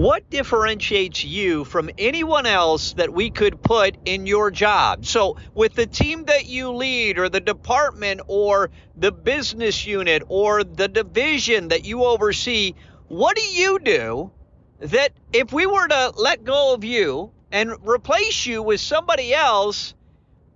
What 0.00 0.30
differentiates 0.30 1.24
you 1.24 1.66
from 1.66 1.90
anyone 1.98 2.46
else 2.46 2.94
that 2.94 3.12
we 3.12 3.28
could 3.28 3.60
put 3.60 3.98
in 4.06 4.24
your 4.26 4.50
job? 4.50 5.04
So, 5.04 5.36
with 5.52 5.74
the 5.74 5.84
team 5.84 6.24
that 6.24 6.46
you 6.46 6.72
lead, 6.72 7.18
or 7.18 7.28
the 7.28 7.38
department, 7.38 8.22
or 8.26 8.70
the 8.96 9.12
business 9.12 9.84
unit, 9.84 10.22
or 10.28 10.64
the 10.64 10.88
division 10.88 11.68
that 11.68 11.84
you 11.84 12.02
oversee, 12.02 12.76
what 13.08 13.36
do 13.36 13.42
you 13.42 13.78
do 13.78 14.30
that 14.78 15.12
if 15.34 15.52
we 15.52 15.66
were 15.66 15.88
to 15.88 16.14
let 16.16 16.44
go 16.44 16.72
of 16.72 16.82
you 16.82 17.30
and 17.52 17.76
replace 17.82 18.46
you 18.46 18.62
with 18.62 18.80
somebody 18.80 19.34
else, 19.34 19.92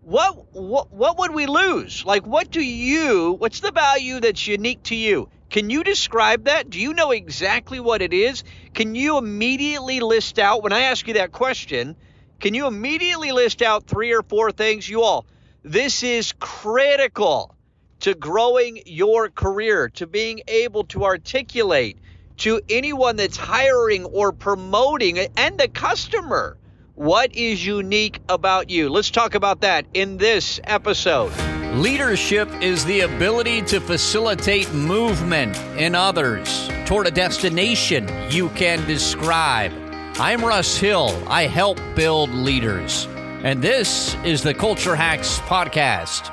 what 0.04 0.54
what 0.54 0.92
what 0.92 1.18
would 1.18 1.32
we 1.32 1.46
lose? 1.46 2.04
Like 2.04 2.26
what 2.26 2.50
do 2.50 2.60
you 2.60 3.32
what's 3.32 3.60
the 3.60 3.72
value 3.72 4.20
that's 4.20 4.46
unique 4.46 4.82
to 4.84 4.94
you? 4.94 5.28
Can 5.48 5.70
you 5.70 5.82
describe 5.82 6.44
that? 6.44 6.68
Do 6.68 6.78
you 6.78 6.92
know 6.92 7.10
exactly 7.10 7.80
what 7.80 8.02
it 8.02 8.12
is? 8.12 8.44
Can 8.74 8.94
you 8.94 9.18
immediately 9.18 10.00
list 10.00 10.38
out 10.38 10.62
when 10.62 10.72
I 10.72 10.82
ask 10.82 11.06
you 11.08 11.14
that 11.14 11.32
question, 11.32 11.96
can 12.40 12.54
you 12.54 12.66
immediately 12.66 13.32
list 13.32 13.62
out 13.62 13.86
three 13.86 14.12
or 14.12 14.22
four 14.22 14.52
things 14.52 14.88
you 14.88 15.02
all 15.02 15.26
this 15.62 16.02
is 16.02 16.34
critical 16.38 17.54
to 18.00 18.14
growing 18.14 18.82
your 18.84 19.30
career, 19.30 19.88
to 19.88 20.06
being 20.06 20.42
able 20.46 20.84
to 20.84 21.04
articulate 21.04 21.98
to 22.36 22.60
anyone 22.68 23.16
that's 23.16 23.38
hiring 23.38 24.04
or 24.04 24.32
promoting 24.32 25.18
and 25.18 25.58
the 25.58 25.68
customer 25.68 26.58
what 26.94 27.34
is 27.34 27.64
unique 27.64 28.20
about 28.28 28.70
you? 28.70 28.88
Let's 28.88 29.10
talk 29.10 29.34
about 29.34 29.62
that 29.62 29.84
in 29.94 30.16
this 30.16 30.60
episode. 30.64 31.32
Leadership 31.74 32.48
is 32.62 32.84
the 32.84 33.00
ability 33.00 33.62
to 33.62 33.80
facilitate 33.80 34.72
movement 34.72 35.56
in 35.76 35.96
others 35.96 36.68
toward 36.86 37.08
a 37.08 37.10
destination 37.10 38.08
you 38.30 38.48
can 38.50 38.86
describe. 38.86 39.72
I'm 40.20 40.44
Russ 40.44 40.76
Hill. 40.76 41.10
I 41.26 41.48
help 41.48 41.80
build 41.96 42.30
leaders. 42.30 43.08
And 43.42 43.60
this 43.60 44.14
is 44.24 44.42
the 44.42 44.54
Culture 44.54 44.94
Hacks 44.94 45.40
Podcast. 45.40 46.30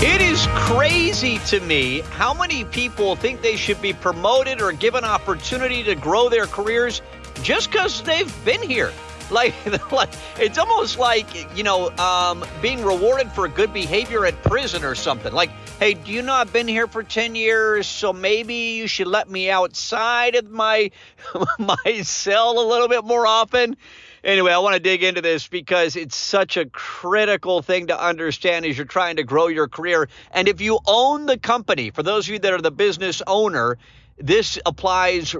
It 0.00 0.20
is 0.20 0.46
crazy 0.50 1.38
to 1.46 1.58
me 1.58 2.02
how 2.02 2.32
many 2.32 2.64
people 2.64 3.16
think 3.16 3.42
they 3.42 3.56
should 3.56 3.82
be 3.82 3.92
promoted 3.92 4.62
or 4.62 4.70
given 4.70 5.02
opportunity 5.02 5.82
to 5.82 5.96
grow 5.96 6.28
their 6.28 6.46
careers 6.46 7.02
just 7.42 7.72
because 7.72 8.00
they've 8.02 8.32
been 8.44 8.62
here. 8.62 8.92
Like, 9.28 9.54
like, 9.92 10.10
it's 10.38 10.56
almost 10.56 11.00
like 11.00 11.26
you 11.56 11.64
know 11.64 11.90
um, 11.96 12.44
being 12.62 12.84
rewarded 12.84 13.32
for 13.32 13.48
good 13.48 13.72
behavior 13.72 14.24
at 14.24 14.40
prison 14.44 14.84
or 14.84 14.94
something. 14.94 15.32
Like, 15.32 15.50
hey, 15.80 15.94
do 15.94 16.12
you 16.12 16.22
know 16.22 16.32
I've 16.32 16.52
been 16.52 16.68
here 16.68 16.86
for 16.86 17.02
ten 17.02 17.34
years, 17.34 17.88
so 17.88 18.12
maybe 18.12 18.54
you 18.54 18.86
should 18.86 19.08
let 19.08 19.28
me 19.28 19.50
outside 19.50 20.36
of 20.36 20.48
my 20.48 20.92
my 21.58 22.02
cell 22.02 22.60
a 22.60 22.66
little 22.68 22.88
bit 22.88 23.04
more 23.04 23.26
often. 23.26 23.76
Anyway, 24.24 24.52
I 24.52 24.58
want 24.58 24.74
to 24.74 24.80
dig 24.80 25.04
into 25.04 25.20
this 25.20 25.46
because 25.46 25.94
it's 25.94 26.16
such 26.16 26.56
a 26.56 26.66
critical 26.66 27.62
thing 27.62 27.86
to 27.86 28.00
understand 28.00 28.66
as 28.66 28.76
you're 28.76 28.86
trying 28.86 29.16
to 29.16 29.22
grow 29.22 29.46
your 29.46 29.68
career. 29.68 30.08
And 30.32 30.48
if 30.48 30.60
you 30.60 30.80
own 30.86 31.26
the 31.26 31.38
company, 31.38 31.90
for 31.90 32.02
those 32.02 32.26
of 32.26 32.32
you 32.32 32.38
that 32.40 32.52
are 32.52 32.60
the 32.60 32.72
business 32.72 33.22
owner, 33.26 33.78
this 34.18 34.58
applies 34.66 35.36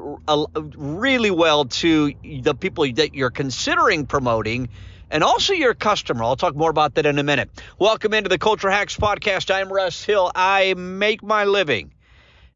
really 0.76 1.32
well 1.32 1.64
to 1.64 2.12
the 2.42 2.54
people 2.54 2.86
that 2.92 3.14
you're 3.14 3.30
considering 3.30 4.06
promoting 4.06 4.68
and 5.10 5.24
also 5.24 5.54
your 5.54 5.74
customer. 5.74 6.22
I'll 6.22 6.36
talk 6.36 6.54
more 6.54 6.70
about 6.70 6.94
that 6.94 7.06
in 7.06 7.18
a 7.18 7.24
minute. 7.24 7.50
Welcome 7.80 8.14
into 8.14 8.28
the 8.28 8.38
Culture 8.38 8.70
Hacks 8.70 8.96
Podcast. 8.96 9.52
I'm 9.52 9.72
Russ 9.72 10.04
Hill. 10.04 10.30
I 10.34 10.74
make 10.74 11.22
my 11.24 11.44
living. 11.44 11.92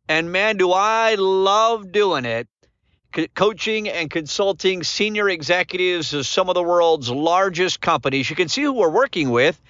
And 0.09 0.31
man, 0.31 0.57
do 0.57 0.71
I 0.71 1.17
love 1.17 1.91
doing 1.91 2.25
it 2.27 2.47
coaching 3.35 3.89
and 3.89 4.11
consulting 4.11 4.83
senior 4.83 5.29
executives 5.29 6.13
of 6.15 6.27
some 6.27 6.49
of 6.49 6.55
the 6.55 6.63
world's 6.63 7.11
largest 7.11 7.81
companies. 7.81 8.31
You 8.31 8.37
can 8.37 8.49
see 8.49 8.63
who 8.63 8.73
we're 8.73 8.91
working 8.91 9.31
with 9.31 9.61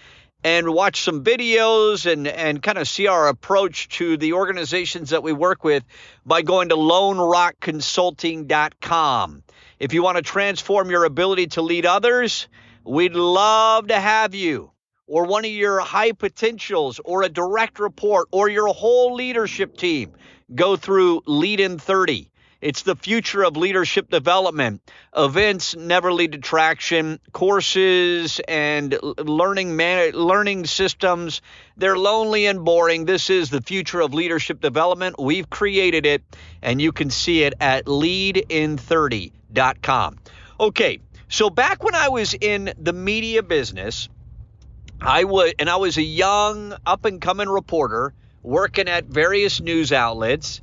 and 0.44 0.70
watch 0.70 1.02
some 1.02 1.22
videos 1.22 2.10
and, 2.10 2.26
and 2.26 2.60
kind 2.62 2.78
of 2.78 2.88
see 2.88 3.06
our 3.06 3.28
approach 3.28 3.90
to 3.90 4.16
the 4.16 4.32
organizations 4.32 5.10
that 5.10 5.22
we 5.22 5.32
work 5.32 5.62
with 5.64 5.84
by 6.26 6.42
going 6.42 6.70
to 6.70 6.76
lonerockconsulting.com. 6.76 9.42
If 9.78 9.92
you 9.92 10.02
want 10.02 10.16
to 10.16 10.22
transform 10.22 10.90
your 10.90 11.04
ability 11.04 11.46
to 11.48 11.60
lead 11.62 11.86
others, 11.86 12.48
we'd 12.84 13.14
love 13.14 13.86
to 13.88 14.00
have 14.00 14.34
you 14.34 14.72
or 15.06 15.26
one 15.26 15.44
of 15.44 15.50
your 15.50 15.80
high 15.80 16.12
potentials 16.12 16.98
or 17.04 17.22
a 17.22 17.28
direct 17.28 17.78
report 17.78 18.28
or 18.30 18.48
your 18.48 18.68
whole 18.68 19.14
leadership 19.14 19.76
team 19.76 20.12
go 20.54 20.76
through 20.76 21.22
Lead 21.26 21.60
in 21.60 21.78
30. 21.78 22.31
It's 22.62 22.82
the 22.82 22.94
future 22.94 23.42
of 23.42 23.56
leadership 23.56 24.08
development. 24.08 24.88
Events 25.16 25.74
never 25.74 26.12
lead 26.12 26.30
to 26.32 26.38
traction. 26.38 27.18
Courses 27.32 28.40
and 28.46 28.96
learning 29.18 29.74
man- 29.74 30.12
learning 30.12 30.66
systems, 30.66 31.42
they're 31.76 31.98
lonely 31.98 32.46
and 32.46 32.64
boring. 32.64 33.04
This 33.04 33.30
is 33.30 33.50
the 33.50 33.62
future 33.62 34.00
of 34.00 34.14
leadership 34.14 34.60
development. 34.60 35.16
We've 35.18 35.50
created 35.50 36.06
it, 36.06 36.22
and 36.62 36.80
you 36.80 36.92
can 36.92 37.10
see 37.10 37.42
it 37.42 37.54
at 37.60 37.86
leadin30.com. 37.86 40.18
Okay, 40.60 41.00
so 41.28 41.50
back 41.50 41.82
when 41.82 41.96
I 41.96 42.10
was 42.10 42.32
in 42.32 42.72
the 42.78 42.92
media 42.92 43.42
business, 43.42 44.08
I 45.00 45.24
would, 45.24 45.56
and 45.58 45.68
I 45.68 45.74
was 45.76 45.96
a 45.96 46.02
young, 46.02 46.76
up 46.86 47.06
and 47.06 47.20
coming 47.20 47.48
reporter 47.48 48.14
working 48.44 48.86
at 48.86 49.06
various 49.06 49.60
news 49.60 49.92
outlets 49.92 50.60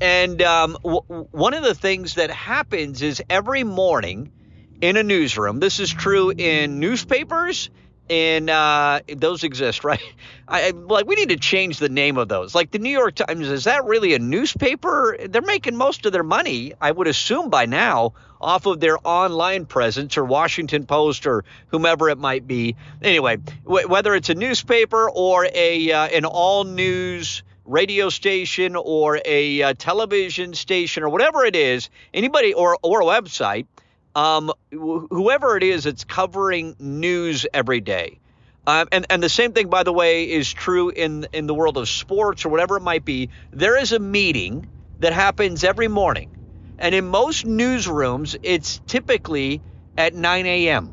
and 0.00 0.40
um, 0.42 0.76
w- 0.82 1.02
one 1.30 1.54
of 1.54 1.62
the 1.62 1.74
things 1.74 2.14
that 2.14 2.30
happens 2.30 3.02
is 3.02 3.22
every 3.28 3.64
morning 3.64 4.32
in 4.80 4.96
a 4.96 5.02
newsroom, 5.02 5.60
this 5.60 5.78
is 5.78 5.90
true 5.90 6.30
in 6.30 6.80
newspapers, 6.80 7.70
and 8.08 8.50
uh, 8.50 9.00
those 9.14 9.44
exist, 9.44 9.84
right? 9.84 10.00
I, 10.48 10.70
like 10.70 11.06
we 11.06 11.14
need 11.14 11.28
to 11.28 11.36
change 11.36 11.78
the 11.78 11.88
name 11.88 12.16
of 12.16 12.28
those. 12.28 12.54
Like 12.54 12.70
the 12.70 12.78
New 12.78 12.90
York 12.90 13.14
Times, 13.14 13.48
is 13.48 13.64
that 13.64 13.84
really 13.84 14.14
a 14.14 14.18
newspaper? 14.18 15.16
They're 15.28 15.42
making 15.42 15.76
most 15.76 16.06
of 16.06 16.12
their 16.12 16.24
money, 16.24 16.72
I 16.80 16.90
would 16.90 17.06
assume 17.06 17.50
by 17.50 17.66
now, 17.66 18.14
off 18.40 18.66
of 18.66 18.80
their 18.80 18.98
online 19.04 19.66
presence 19.66 20.16
or 20.16 20.24
Washington 20.24 20.86
Post 20.86 21.26
or 21.26 21.44
whomever 21.68 22.08
it 22.08 22.18
might 22.18 22.46
be. 22.46 22.74
Anyway, 23.02 23.36
w- 23.64 23.86
whether 23.86 24.14
it's 24.14 24.30
a 24.30 24.34
newspaper 24.34 25.10
or 25.10 25.46
a 25.52 25.92
uh, 25.92 26.06
an 26.08 26.24
all 26.24 26.64
news 26.64 27.42
radio 27.70 28.08
station 28.08 28.76
or 28.76 29.20
a 29.24 29.62
uh, 29.62 29.74
television 29.78 30.54
station 30.54 31.02
or 31.02 31.08
whatever 31.08 31.44
it 31.44 31.56
is, 31.56 31.88
anybody 32.12 32.52
or 32.52 32.76
or 32.82 33.02
a 33.02 33.04
website, 33.04 33.66
um, 34.14 34.52
wh- 34.72 35.06
whoever 35.10 35.56
it 35.56 35.62
is 35.62 35.84
that's 35.84 36.04
covering 36.04 36.76
news 36.78 37.46
every 37.54 37.80
day. 37.80 38.18
Um, 38.66 38.88
and 38.92 39.06
and 39.10 39.22
the 39.22 39.28
same 39.28 39.52
thing, 39.52 39.68
by 39.68 39.84
the 39.84 39.92
way, 39.92 40.30
is 40.30 40.52
true 40.52 40.90
in 40.90 41.26
in 41.32 41.46
the 41.46 41.54
world 41.54 41.76
of 41.76 41.88
sports 41.88 42.44
or 42.44 42.50
whatever 42.50 42.76
it 42.76 42.82
might 42.82 43.04
be. 43.04 43.30
There 43.52 43.78
is 43.78 43.92
a 43.92 43.98
meeting 43.98 44.68
that 44.98 45.12
happens 45.12 45.64
every 45.64 45.88
morning, 45.88 46.30
and 46.78 46.94
in 46.94 47.06
most 47.06 47.46
newsrooms, 47.46 48.36
it's 48.42 48.80
typically 48.86 49.62
at 49.96 50.14
9 50.14 50.46
a.m. 50.46 50.92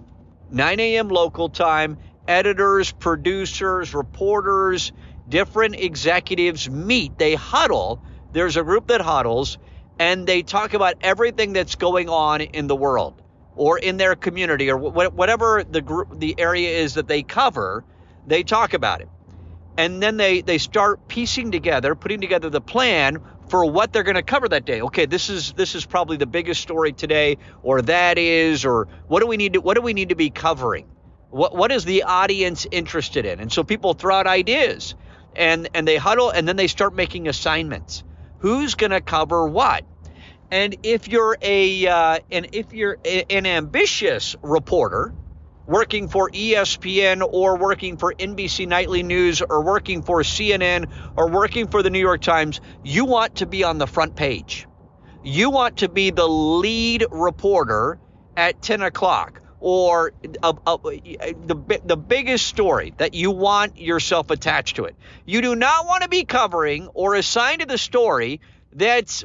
9 0.51 0.79
a.m. 0.79 1.09
local 1.09 1.49
time. 1.49 1.97
Editors, 2.27 2.91
producers, 2.91 3.93
reporters, 3.93 4.91
different 5.29 5.75
executives 5.75 6.69
meet, 6.69 7.17
they 7.17 7.35
huddle. 7.35 8.01
There's 8.33 8.57
a 8.57 8.63
group 8.63 8.87
that 8.87 9.01
huddles 9.01 9.57
and 9.99 10.27
they 10.27 10.43
talk 10.43 10.73
about 10.73 10.95
everything 11.01 11.53
that's 11.53 11.75
going 11.75 12.09
on 12.09 12.41
in 12.41 12.67
the 12.67 12.75
world 12.75 13.21
or 13.55 13.79
in 13.79 13.97
their 13.97 14.15
community 14.15 14.69
or 14.69 14.77
whatever 14.77 15.63
the 15.63 15.81
group 15.81 16.19
the 16.19 16.35
area 16.37 16.69
is 16.77 16.93
that 16.93 17.07
they 17.07 17.23
cover, 17.23 17.83
they 18.27 18.43
talk 18.43 18.73
about 18.73 19.01
it. 19.01 19.09
And 19.77 20.01
then 20.01 20.17
they 20.17 20.41
they 20.41 20.57
start 20.57 21.07
piecing 21.07 21.51
together, 21.51 21.95
putting 21.95 22.21
together 22.21 22.49
the 22.49 22.61
plan 22.61 23.19
for 23.49 23.65
what 23.65 23.93
they're 23.93 24.03
going 24.03 24.15
to 24.15 24.23
cover 24.23 24.47
that 24.49 24.65
day. 24.65 24.81
Okay, 24.81 25.05
this 25.05 25.29
is 25.29 25.53
this 25.53 25.75
is 25.75 25.85
probably 25.85 26.17
the 26.17 26.25
biggest 26.25 26.61
story 26.61 26.93
today 26.93 27.37
or 27.63 27.81
that 27.83 28.17
is 28.17 28.65
or 28.65 28.87
what 29.07 29.21
do 29.21 29.27
we 29.27 29.37
need 29.37 29.53
to 29.53 29.61
what 29.61 29.75
do 29.75 29.81
we 29.81 29.93
need 29.93 30.09
to 30.09 30.15
be 30.15 30.29
covering? 30.29 30.87
What 31.29 31.55
what 31.55 31.71
is 31.71 31.85
the 31.85 32.03
audience 32.03 32.67
interested 32.71 33.25
in? 33.25 33.39
And 33.39 33.51
so 33.51 33.63
people 33.63 33.93
throw 33.93 34.15
out 34.15 34.27
ideas 34.27 34.95
and 35.37 35.69
and 35.73 35.87
they 35.87 35.95
huddle 35.95 36.29
and 36.31 36.47
then 36.47 36.55
they 36.55 36.67
start 36.67 36.93
making 36.93 37.27
assignments. 37.27 38.03
Who's 38.39 38.75
going 38.75 38.91
to 38.91 39.01
cover 39.01 39.47
what? 39.47 39.85
And 40.51 40.75
if 40.83 41.07
you're 41.07 41.37
a 41.41 41.87
uh, 41.87 42.19
and 42.31 42.49
if 42.53 42.73
you're 42.73 42.97
a, 43.05 43.23
an 43.31 43.45
ambitious 43.45 44.35
reporter 44.41 45.13
working 45.65 46.07
for 46.07 46.29
ESPN 46.29 47.27
or 47.29 47.57
working 47.57 47.97
for 47.97 48.13
NBC 48.13 48.67
Nightly 48.67 49.03
News 49.03 49.41
or 49.41 49.61
working 49.63 50.01
for 50.01 50.21
CNN 50.21 50.89
or 51.17 51.29
working 51.29 51.67
for 51.67 51.83
the 51.83 51.89
New 51.89 51.99
York 51.99 52.21
Times, 52.21 52.61
you 52.83 53.05
want 53.05 53.35
to 53.35 53.45
be 53.45 53.63
on 53.63 53.77
the 53.77 53.87
front 53.87 54.15
page. 54.15 54.67
You 55.23 55.49
want 55.49 55.77
to 55.77 55.89
be 55.89 56.09
the 56.09 56.27
lead 56.27 57.05
reporter 57.11 57.99
at 58.37 58.61
10 58.61 58.81
o'clock 58.81 59.36
or 59.59 60.13
a, 60.43 60.55
a, 60.67 60.77
the, 61.45 61.81
the 61.83 61.97
biggest 61.97 62.45
story 62.47 62.93
that 62.97 63.13
you 63.13 63.31
want 63.31 63.77
yourself 63.77 64.29
attached 64.29 64.75
to 64.75 64.85
it. 64.85 64.95
You 65.25 65.41
do 65.41 65.55
not 65.55 65.85
want 65.85 66.03
to 66.03 66.09
be 66.09 66.25
covering 66.25 66.87
or 66.93 67.15
assigned 67.15 67.61
to 67.61 67.67
the 67.67 67.77
story 67.77 68.39
that's 68.71 69.23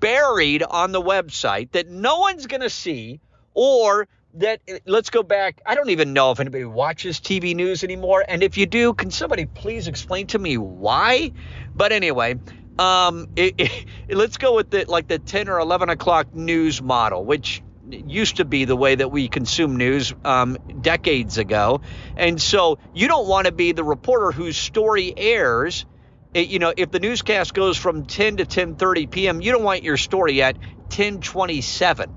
buried 0.00 0.62
on 0.62 0.92
the 0.92 1.02
website 1.02 1.72
that 1.72 1.88
no 1.88 2.18
one's 2.18 2.46
going 2.46 2.60
to 2.60 2.70
see 2.70 3.20
or 3.54 4.08
that 4.34 4.60
let's 4.84 5.08
go 5.08 5.22
back 5.22 5.62
i 5.64 5.74
don't 5.74 5.88
even 5.88 6.12
know 6.12 6.30
if 6.30 6.40
anybody 6.40 6.64
watches 6.64 7.20
tv 7.20 7.56
news 7.56 7.82
anymore 7.82 8.22
and 8.28 8.42
if 8.42 8.58
you 8.58 8.66
do 8.66 8.92
can 8.92 9.10
somebody 9.10 9.46
please 9.46 9.88
explain 9.88 10.26
to 10.26 10.38
me 10.38 10.58
why 10.58 11.32
but 11.74 11.90
anyway 11.90 12.34
um, 12.78 13.28
it, 13.36 13.54
it, 13.56 13.86
let's 14.10 14.36
go 14.36 14.54
with 14.54 14.68
the 14.68 14.84
like 14.84 15.08
the 15.08 15.18
10 15.18 15.48
or 15.48 15.58
11 15.58 15.88
o'clock 15.88 16.34
news 16.34 16.82
model 16.82 17.24
which 17.24 17.62
used 17.90 18.36
to 18.38 18.44
be 18.44 18.64
the 18.64 18.76
way 18.76 18.94
that 18.94 19.10
we 19.10 19.28
consume 19.28 19.76
news 19.76 20.12
um, 20.24 20.56
decades 20.80 21.38
ago 21.38 21.80
and 22.16 22.40
so 22.40 22.78
you 22.92 23.08
don't 23.08 23.28
want 23.28 23.46
to 23.46 23.52
be 23.52 23.72
the 23.72 23.84
reporter 23.84 24.32
whose 24.32 24.56
story 24.56 25.14
airs 25.16 25.86
it, 26.34 26.48
you 26.48 26.58
know 26.58 26.72
if 26.76 26.90
the 26.90 27.00
newscast 27.00 27.54
goes 27.54 27.76
from 27.76 28.04
10 28.06 28.38
to 28.38 28.46
10:30 28.46 29.10
p.m. 29.10 29.40
you 29.40 29.52
don't 29.52 29.64
want 29.64 29.82
your 29.84 29.96
story 29.96 30.42
at 30.42 30.58
10:27 30.90 32.10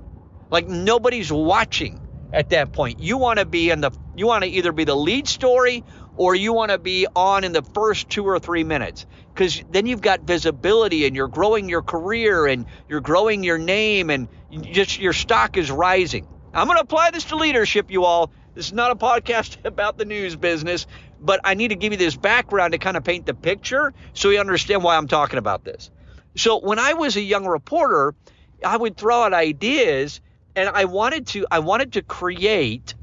like 0.50 0.66
nobody's 0.66 1.32
watching 1.32 2.00
at 2.32 2.50
that 2.50 2.72
point. 2.72 3.00
You 3.00 3.18
want 3.18 3.38
to 3.38 3.44
be 3.44 3.70
in 3.70 3.80
the 3.80 3.90
you 4.14 4.26
want 4.26 4.44
to 4.44 4.50
either 4.50 4.72
be 4.72 4.84
the 4.84 4.96
lead 4.96 5.28
story 5.28 5.84
or 6.20 6.34
you 6.34 6.52
want 6.52 6.70
to 6.70 6.76
be 6.76 7.06
on 7.16 7.44
in 7.44 7.52
the 7.52 7.62
first 7.62 8.10
2 8.10 8.26
or 8.26 8.38
3 8.38 8.62
minutes 8.62 9.06
cuz 9.34 9.64
then 9.70 9.86
you've 9.86 10.02
got 10.02 10.20
visibility 10.20 11.06
and 11.06 11.16
you're 11.16 11.28
growing 11.28 11.66
your 11.66 11.80
career 11.80 12.46
and 12.46 12.66
you're 12.90 13.00
growing 13.00 13.42
your 13.42 13.56
name 13.56 14.10
and 14.10 14.28
just 14.60 14.98
your 14.98 15.14
stock 15.14 15.56
is 15.56 15.70
rising. 15.70 16.28
I'm 16.52 16.66
going 16.66 16.76
to 16.76 16.82
apply 16.82 17.10
this 17.10 17.24
to 17.24 17.36
leadership 17.36 17.90
you 17.90 18.04
all. 18.04 18.30
This 18.54 18.66
is 18.66 18.72
not 18.74 18.90
a 18.90 18.96
podcast 18.96 19.56
about 19.64 19.96
the 19.96 20.04
news 20.04 20.36
business, 20.36 20.86
but 21.18 21.40
I 21.42 21.54
need 21.54 21.68
to 21.68 21.74
give 21.74 21.92
you 21.92 21.98
this 21.98 22.16
background 22.16 22.72
to 22.72 22.78
kind 22.78 22.98
of 22.98 23.04
paint 23.04 23.24
the 23.24 23.32
picture 23.32 23.94
so 24.12 24.28
you 24.28 24.40
understand 24.40 24.84
why 24.84 24.98
I'm 24.98 25.08
talking 25.08 25.38
about 25.38 25.64
this. 25.64 25.90
So 26.36 26.58
when 26.60 26.78
I 26.78 26.92
was 26.92 27.16
a 27.16 27.22
young 27.22 27.46
reporter, 27.46 28.14
I 28.62 28.76
would 28.76 28.98
throw 28.98 29.22
out 29.22 29.32
ideas 29.32 30.20
and 30.54 30.68
I 30.68 30.84
wanted 30.84 31.28
to 31.28 31.46
I 31.50 31.60
wanted 31.60 31.94
to 31.94 32.02
create 32.02 32.94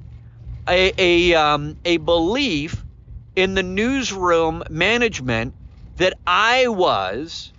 a 0.68 0.94
a, 1.00 1.34
um, 1.34 1.78
a 1.84 1.98
belief 1.98 2.84
in 3.38 3.54
the 3.54 3.62
newsroom 3.62 4.64
management 4.68 5.54
that 5.98 6.16
I 6.26 6.68
was 6.68 7.54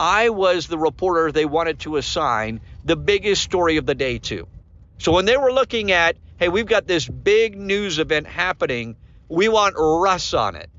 I 0.00 0.30
was 0.30 0.66
the 0.66 0.78
reporter 0.78 1.30
they 1.30 1.44
wanted 1.44 1.80
to 1.80 1.98
assign 1.98 2.62
the 2.86 2.96
biggest 2.96 3.42
story 3.42 3.76
of 3.76 3.84
the 3.84 3.94
day 3.94 4.16
to. 4.18 4.48
So 4.96 5.12
when 5.12 5.26
they 5.26 5.36
were 5.36 5.52
looking 5.52 5.92
at, 5.92 6.16
hey, 6.38 6.48
we've 6.48 6.66
got 6.66 6.86
this 6.86 7.06
big 7.06 7.54
news 7.54 7.98
event 7.98 8.26
happening, 8.26 8.96
we 9.28 9.50
want 9.50 9.74
Russ 9.76 10.32
on 10.32 10.56
it. 10.56 10.70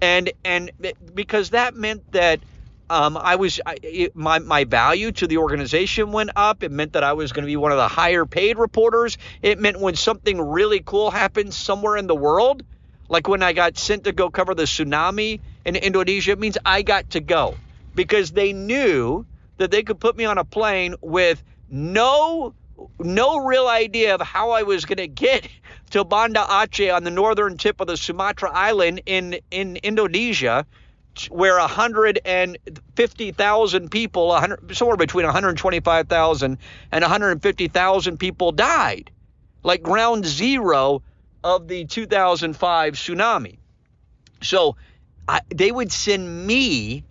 And 0.00 0.30
and 0.44 0.70
because 1.12 1.50
that 1.50 1.74
meant 1.74 2.12
that 2.12 2.38
um, 2.88 3.16
I 3.16 3.34
was 3.34 3.60
I, 3.66 4.10
my 4.14 4.38
my 4.38 4.62
value 4.62 5.10
to 5.10 5.26
the 5.26 5.38
organization 5.38 6.12
went 6.12 6.30
up. 6.36 6.62
It 6.62 6.70
meant 6.70 6.92
that 6.92 7.02
I 7.02 7.14
was 7.14 7.32
going 7.32 7.42
to 7.42 7.46
be 7.46 7.56
one 7.56 7.72
of 7.72 7.78
the 7.78 7.88
higher 7.88 8.24
paid 8.24 8.56
reporters. 8.56 9.18
It 9.42 9.58
meant 9.58 9.80
when 9.80 9.96
something 9.96 10.40
really 10.40 10.78
cool 10.78 11.10
happens 11.10 11.56
somewhere 11.56 11.96
in 11.96 12.06
the 12.06 12.14
world, 12.14 12.62
like 13.08 13.28
when 13.28 13.42
I 13.42 13.52
got 13.52 13.76
sent 13.76 14.04
to 14.04 14.12
go 14.12 14.30
cover 14.30 14.54
the 14.54 14.64
tsunami 14.64 15.40
in 15.64 15.76
Indonesia, 15.76 16.32
it 16.32 16.38
means 16.38 16.58
I 16.64 16.82
got 16.82 17.10
to 17.10 17.20
go. 17.20 17.56
Because 17.94 18.32
they 18.32 18.52
knew 18.52 19.24
that 19.58 19.70
they 19.70 19.82
could 19.82 20.00
put 20.00 20.16
me 20.16 20.24
on 20.24 20.38
a 20.38 20.44
plane 20.44 20.94
with 21.00 21.42
no 21.70 22.54
no 22.98 23.44
real 23.44 23.68
idea 23.68 24.14
of 24.14 24.20
how 24.20 24.50
I 24.50 24.64
was 24.64 24.84
going 24.84 24.98
to 24.98 25.06
get 25.06 25.48
to 25.90 26.04
Banda 26.04 26.44
Aceh 26.48 26.94
on 26.94 27.04
the 27.04 27.10
northern 27.10 27.56
tip 27.56 27.80
of 27.80 27.86
the 27.86 27.96
Sumatra 27.96 28.50
island 28.52 29.02
in 29.06 29.38
in 29.50 29.76
Indonesia 29.76 30.66
where 31.30 31.58
150,000 31.58 33.90
people, 33.90 34.28
100, 34.28 34.76
somewhere 34.76 34.96
between 34.96 35.24
125,000 35.24 36.58
and 36.90 37.02
150,000 37.02 38.18
people 38.18 38.50
died, 38.50 39.12
like 39.62 39.82
ground 39.82 40.26
zero 40.26 41.02
of 41.44 41.68
the 41.68 41.84
2005 41.84 42.94
tsunami. 42.94 43.58
So 44.42 44.76
I, 45.28 45.42
they 45.54 45.70
would 45.70 45.92
send 45.92 46.46
me 46.46 47.04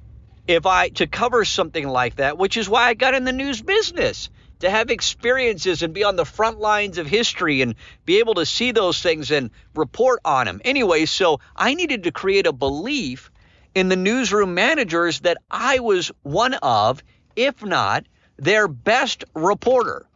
if 0.47 0.65
I 0.65 0.89
to 0.89 1.07
cover 1.07 1.45
something 1.45 1.87
like 1.87 2.17
that, 2.17 2.37
which 2.37 2.57
is 2.57 2.67
why 2.67 2.87
I 2.89 2.95
got 2.95 3.13
in 3.13 3.23
the 3.23 3.31
news 3.31 3.61
business 3.61 4.29
to 4.59 4.69
have 4.69 4.89
experiences 4.89 5.83
and 5.83 5.93
be 5.93 6.03
on 6.03 6.15
the 6.15 6.25
front 6.25 6.59
lines 6.59 6.97
of 6.97 7.07
history 7.07 7.61
and 7.61 7.75
be 8.05 8.19
able 8.19 8.33
to 8.35 8.45
see 8.45 8.71
those 8.71 9.01
things 9.01 9.29
and 9.31 9.51
report 9.75 10.19
on 10.25 10.45
them. 10.45 10.61
Anyway, 10.65 11.05
so 11.05 11.39
I 11.55 11.75
needed 11.75 12.03
to 12.03 12.11
create 12.11 12.47
a 12.47 12.53
belief 12.53 13.31
in 13.75 13.89
the 13.89 13.95
newsroom 13.95 14.53
managers 14.53 15.21
that 15.21 15.37
I 15.49 15.79
was 15.79 16.11
one 16.23 16.55
of, 16.55 17.03
if 17.35 17.63
not 17.63 18.05
their 18.37 18.67
best 18.67 19.23
reporter. 19.35 20.07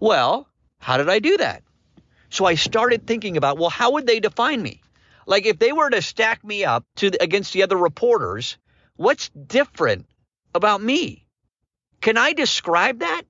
Well, 0.00 0.48
how 0.78 0.98
did 0.98 1.08
I 1.08 1.20
do 1.20 1.38
that? 1.38 1.62
So 2.36 2.44
I 2.44 2.56
started 2.56 3.06
thinking 3.06 3.38
about, 3.38 3.56
well, 3.56 3.70
how 3.70 3.92
would 3.92 4.06
they 4.06 4.20
define 4.20 4.60
me? 4.60 4.82
Like 5.26 5.46
if 5.46 5.58
they 5.58 5.72
were 5.72 5.88
to 5.88 6.02
stack 6.02 6.44
me 6.44 6.66
up 6.66 6.84
to 6.96 7.10
against 7.18 7.54
the 7.54 7.62
other 7.62 7.78
reporters, 7.78 8.58
what's 8.96 9.30
different 9.30 10.04
about 10.54 10.82
me? 10.82 11.24
Can 12.02 12.18
I 12.18 12.34
describe 12.34 12.98
that? 12.98 13.22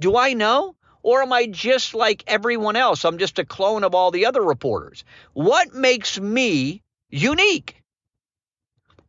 Do 0.00 0.16
I 0.16 0.32
know? 0.32 0.74
Or 1.04 1.22
am 1.22 1.32
I 1.32 1.46
just 1.46 1.94
like 1.94 2.24
everyone 2.26 2.74
else? 2.74 3.04
I'm 3.04 3.18
just 3.18 3.38
a 3.38 3.44
clone 3.44 3.84
of 3.84 3.94
all 3.94 4.10
the 4.10 4.26
other 4.26 4.42
reporters. 4.42 5.04
What 5.34 5.72
makes 5.72 6.18
me 6.18 6.82
unique? 7.10 7.80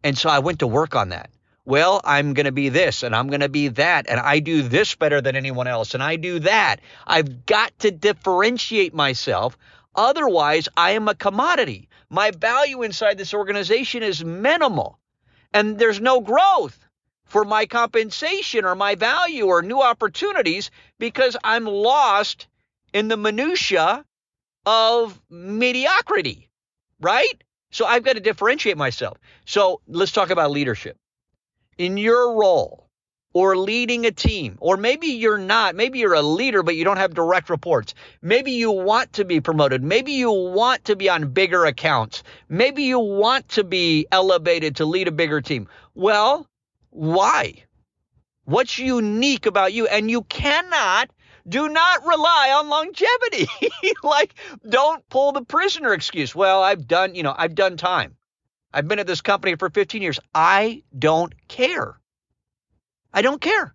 And 0.04 0.16
so 0.16 0.30
I 0.30 0.38
went 0.38 0.60
to 0.60 0.68
work 0.68 0.96
on 0.96 1.10
that. 1.10 1.32
Well, 1.66 2.00
I'm 2.04 2.36
going 2.36 2.46
to 2.46 2.52
be 2.52 2.70
this 2.70 3.02
and 3.02 3.16
I'm 3.16 3.28
going 3.28 3.40
to 3.40 3.50
be 3.50 3.70
that. 3.70 4.06
And 4.08 4.20
I 4.20 4.40
do 4.40 4.62
this 4.62 4.94
better 4.96 5.20
than 5.20 5.36
anyone 5.36 5.68
else. 5.68 5.96
And 5.96 6.04
I 6.04 6.16
do 6.16 6.40
that. 6.40 6.80
I've 7.08 7.46
got 7.46 7.78
to 7.80 7.92
differentiate 7.92 8.94
myself. 8.94 9.58
Otherwise, 9.96 10.70
I 10.78 10.92
am 10.92 11.08
a 11.08 11.16
commodity. 11.16 11.90
My 12.10 12.32
value 12.32 12.84
inside 12.84 13.18
this 13.18 13.34
organization 13.34 14.04
is 14.04 14.24
minimal. 14.24 15.00
And 15.54 15.80
there's 15.80 16.00
no 16.00 16.22
growth 16.22 16.78
for 17.26 17.44
my 17.44 17.66
compensation 17.66 18.66
or 18.66 18.76
my 18.76 18.94
value 18.94 19.46
or 19.46 19.64
new 19.64 19.82
opportunities 19.82 20.70
because 21.00 21.36
I'm 21.44 21.66
lost 21.66 22.48
in 22.94 23.08
the 23.08 23.18
minutia 23.18 24.06
of 24.68 25.20
mediocrity, 25.30 26.50
right? 27.02 27.44
So 27.72 27.86
I've 27.86 28.04
got 28.04 28.14
to 28.14 28.20
differentiate 28.20 28.78
myself. 28.78 29.18
So 29.46 29.82
let's 29.88 30.12
talk 30.12 30.30
about 30.30 30.52
leadership. 30.52 30.98
In 31.78 31.98
your 31.98 32.38
role 32.38 32.90
or 33.34 33.58
leading 33.58 34.06
a 34.06 34.12
team, 34.12 34.58
or 34.62 34.78
maybe 34.78 35.08
you're 35.08 35.38
not, 35.38 35.76
maybe 35.76 36.00
you're 36.00 36.14
a 36.14 36.22
leader, 36.22 36.64
but 36.64 36.78
you 36.78 36.86
don't 36.86 36.96
have 36.96 37.14
direct 37.14 37.50
reports. 37.50 37.94
Maybe 38.22 38.52
you 38.52 38.72
want 38.72 39.12
to 39.14 39.26
be 39.26 39.42
promoted. 39.42 39.84
Maybe 39.84 40.14
you 40.14 40.32
want 40.32 40.86
to 40.86 40.96
be 40.96 41.10
on 41.10 41.32
bigger 41.32 41.66
accounts. 41.66 42.24
Maybe 42.48 42.84
you 42.84 42.98
want 43.00 43.50
to 43.50 43.66
be 43.66 44.08
elevated 44.10 44.78
to 44.78 44.86
lead 44.86 45.10
a 45.10 45.12
bigger 45.12 45.42
team. 45.42 45.68
Well, 45.94 46.48
why? 46.92 47.66
What's 48.46 48.80
unique 48.80 49.48
about 49.48 49.74
you? 49.74 49.88
And 49.88 50.10
you 50.10 50.22
cannot 50.22 51.10
do 51.48 51.68
not 51.68 52.06
rely 52.06 52.54
on 52.58 52.70
longevity. 52.70 53.48
like, 54.04 54.34
don't 54.68 55.08
pull 55.10 55.34
the 55.34 55.44
prisoner 55.44 55.94
excuse. 55.94 56.34
Well, 56.34 56.64
I've 56.64 56.88
done, 56.88 57.16
you 57.16 57.24
know, 57.24 57.36
I've 57.38 57.56
done 57.56 57.76
time. 57.76 58.16
I've 58.74 58.88
been 58.88 59.00
at 59.00 59.08
this 59.08 59.22
company 59.22 59.56
for 59.56 59.70
15 59.70 60.02
years. 60.02 60.20
I 60.34 60.84
don't 60.98 61.34
care. 61.48 62.00
I 63.14 63.22
don't 63.22 63.40
care. 63.40 63.74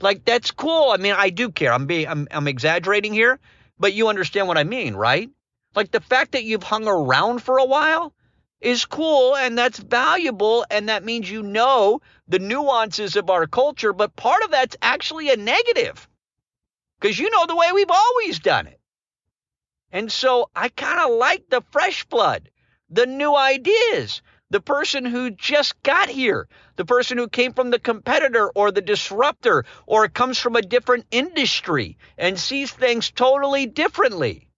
Like 0.00 0.24
that's 0.24 0.50
cool. 0.50 0.90
I 0.90 0.98
mean, 0.98 1.14
I 1.16 1.30
do 1.30 1.50
care. 1.50 1.72
I'm 1.72 1.86
being 1.86 2.08
I'm 2.08 2.28
I'm 2.30 2.48
exaggerating 2.48 3.12
here, 3.12 3.38
but 3.78 3.94
you 3.94 4.08
understand 4.08 4.48
what 4.48 4.58
I 4.58 4.64
mean, 4.64 4.94
right? 4.94 5.30
Like 5.74 5.90
the 5.90 6.00
fact 6.00 6.32
that 6.32 6.44
you've 6.44 6.62
hung 6.62 6.86
around 6.86 7.42
for 7.42 7.58
a 7.58 7.64
while 7.64 8.12
is 8.60 8.84
cool 8.84 9.36
and 9.36 9.58
that's 9.58 9.78
valuable 9.78 10.64
and 10.70 10.88
that 10.88 11.04
means 11.04 11.30
you 11.30 11.42
know 11.42 12.00
the 12.28 12.38
nuances 12.38 13.16
of 13.16 13.30
our 13.30 13.46
culture, 13.46 13.92
but 13.92 14.16
part 14.16 14.42
of 14.42 14.50
that's 14.50 14.76
actually 14.82 15.30
a 15.30 15.36
negative 15.36 16.08
because 17.00 17.18
you 17.18 17.30
know 17.30 17.46
the 17.46 17.56
way 17.56 17.72
we've 17.72 17.90
always 17.90 18.38
done 18.38 18.66
it. 18.66 18.80
And 19.92 20.10
so 20.10 20.50
I 20.56 20.70
kind 20.70 20.98
of 20.98 21.18
like 21.18 21.48
the 21.48 21.62
fresh 21.70 22.04
blood, 22.04 22.50
the 22.90 23.06
new 23.06 23.34
ideas, 23.34 24.22
the 24.50 24.60
person 24.60 25.04
who 25.04 25.30
just 25.30 25.82
got 25.82 26.08
here, 26.08 26.48
the 26.76 26.84
person 26.84 27.18
who 27.18 27.28
came 27.28 27.52
from 27.52 27.70
the 27.70 27.78
competitor 27.78 28.50
or 28.50 28.70
the 28.70 28.80
disruptor 28.80 29.64
or 29.86 30.08
comes 30.08 30.38
from 30.38 30.56
a 30.56 30.62
different 30.62 31.06
industry 31.10 31.98
and 32.16 32.38
sees 32.38 32.70
things 32.70 33.10
totally 33.10 33.66
differently. 33.66 34.48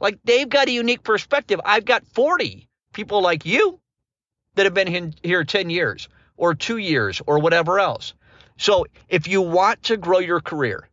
Like 0.00 0.18
they've 0.24 0.48
got 0.48 0.68
a 0.68 0.72
unique 0.72 1.02
perspective. 1.02 1.60
I've 1.64 1.84
got 1.84 2.06
40 2.08 2.68
people 2.92 3.22
like 3.22 3.46
you 3.46 3.80
that 4.54 4.66
have 4.66 4.74
been 4.74 5.14
here 5.22 5.44
10 5.44 5.70
years 5.70 6.08
or 6.36 6.54
two 6.54 6.78
years 6.78 7.22
or 7.26 7.38
whatever 7.38 7.78
else. 7.78 8.14
So 8.58 8.86
if 9.08 9.28
you 9.28 9.42
want 9.42 9.84
to 9.84 9.96
grow 9.96 10.18
your 10.18 10.40
career, 10.40 10.88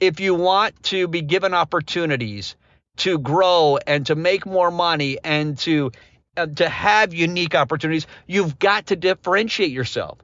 if 0.00 0.20
you 0.20 0.34
want 0.34 0.82
to 0.84 1.08
be 1.08 1.22
given 1.22 1.54
opportunities 1.54 2.56
to 2.98 3.18
grow 3.18 3.78
and 3.86 4.06
to 4.06 4.14
make 4.14 4.46
more 4.46 4.70
money 4.70 5.18
and 5.22 5.58
to 5.58 5.90
uh, 6.36 6.46
to 6.46 6.68
have 6.68 7.14
unique 7.14 7.54
opportunities, 7.54 8.06
you've 8.26 8.58
got 8.58 8.86
to 8.86 8.96
differentiate 8.96 9.70
yourself. 9.70 10.18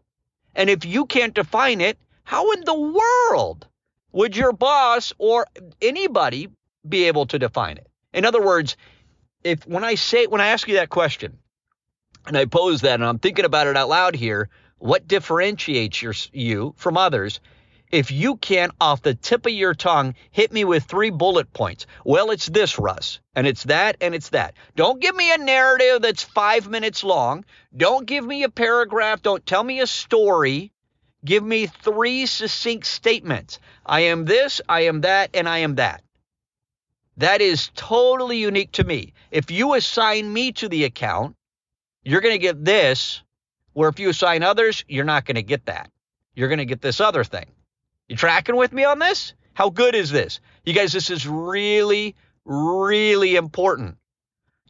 And 0.57 0.69
if 0.69 0.85
you 0.85 1.07
can't 1.07 1.35
define 1.35 1.81
it, 1.81 1.99
how 2.25 2.51
in 2.53 2.65
the 2.65 2.75
world 2.75 3.67
would 4.13 4.37
your 4.37 4.53
boss 4.53 5.13
or 5.19 5.47
anybody 5.81 6.49
be 6.89 7.05
able 7.05 7.27
to 7.27 7.39
define 7.39 7.77
it? 7.77 7.87
In 8.13 8.25
other 8.25 8.45
words, 8.45 8.77
if 9.45 9.67
when 9.67 9.85
I 9.85 9.95
say 9.95 10.27
when 10.27 10.41
I 10.41 10.49
ask 10.49 10.67
you 10.69 10.75
that 10.75 10.91
question 10.91 11.39
and 12.27 12.37
I 12.37 12.45
pose 12.45 12.83
that 12.83 12.95
and 12.95 13.05
I'm 13.05 13.19
thinking 13.19 13.45
about 13.45 13.67
it 13.67 13.77
out 13.77 13.89
loud 13.89 14.15
here, 14.15 14.49
what 14.79 15.07
differentiates 15.07 16.03
your, 16.03 16.15
you 16.33 16.75
from 16.77 16.97
others? 16.97 17.41
If 17.91 18.13
you 18.13 18.37
can, 18.37 18.71
off 18.81 19.03
the 19.03 19.15
tip 19.15 19.47
of 19.47 19.53
your 19.53 19.75
tongue, 19.75 20.15
hit 20.31 20.53
me 20.53 20.65
with 20.65 20.85
three 20.85 21.11
bullet 21.11 21.53
points. 21.53 21.87
Well, 22.05 22.31
it's 22.31 22.47
this, 22.47 22.79
Russ, 22.79 23.19
and 23.35 23.49
it's 23.49 23.65
that, 23.65 23.97
and 24.01 24.15
it's 24.15 24.29
that. 24.29 24.55
Don't 24.77 25.01
give 25.01 25.17
me 25.17 25.33
a 25.33 25.39
narrative 25.39 26.03
that's 26.03 26.23
five 26.23 26.69
minutes 26.69 27.03
long. 27.03 27.45
Don't 27.77 28.07
give 28.07 28.25
me 28.25 28.45
a 28.45 28.49
paragraph. 28.49 29.23
Don't 29.23 29.45
tell 29.45 29.65
me 29.65 29.81
a 29.81 29.89
story. 29.89 30.71
Give 31.25 31.43
me 31.43 31.67
three 31.67 32.27
succinct 32.27 32.87
statements. 32.87 33.59
I 33.85 34.01
am 34.03 34.25
this, 34.25 34.61
I 34.69 34.83
am 34.83 35.01
that, 35.01 35.31
and 35.35 35.49
I 35.49 35.59
am 35.59 35.75
that. 35.75 36.03
That 37.17 37.41
is 37.41 37.71
totally 37.75 38.39
unique 38.39 38.73
to 38.73 38.85
me. 38.85 39.15
If 39.33 39.51
you 39.51 39.75
assign 39.75 40.33
me 40.33 40.53
to 40.53 40.69
the 40.69 40.85
account, 40.85 41.35
you're 42.05 42.23
going 42.23 42.35
to 42.35 42.39
get 42.39 42.65
this, 42.65 43.21
where 43.73 43.89
if 43.89 43.99
you 43.99 44.09
assign 44.09 44.43
others, 44.43 44.85
you're 44.89 45.05
not 45.05 45.27
going 45.27 45.35
to 45.35 45.43
get 45.43 45.67
that. 45.67 45.91
You're 46.35 46.49
going 46.49 46.59
to 46.59 46.65
get 46.65 46.81
this 46.81 47.01
other 47.01 47.25
thing. 47.25 47.47
You 48.11 48.17
tracking 48.17 48.57
with 48.57 48.73
me 48.73 48.83
on 48.83 48.99
this? 48.99 49.35
How 49.55 49.71
good 49.71 49.95
is 49.95 50.11
this? 50.11 50.41
You 50.65 50.73
guys, 50.73 50.93
this 50.93 51.11
is 51.11 51.29
really, 51.29 52.17
really 52.45 53.37
important. 53.37 53.99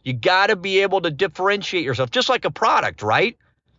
You 0.03 0.13
got 0.13 0.47
to 0.47 0.55
be 0.55 0.83
able 0.83 1.01
to 1.01 1.09
differentiate 1.09 1.83
yourself, 1.83 2.11
just 2.11 2.29
like 2.29 2.45
a 2.45 2.51
product, 2.51 3.01
right? 3.01 3.35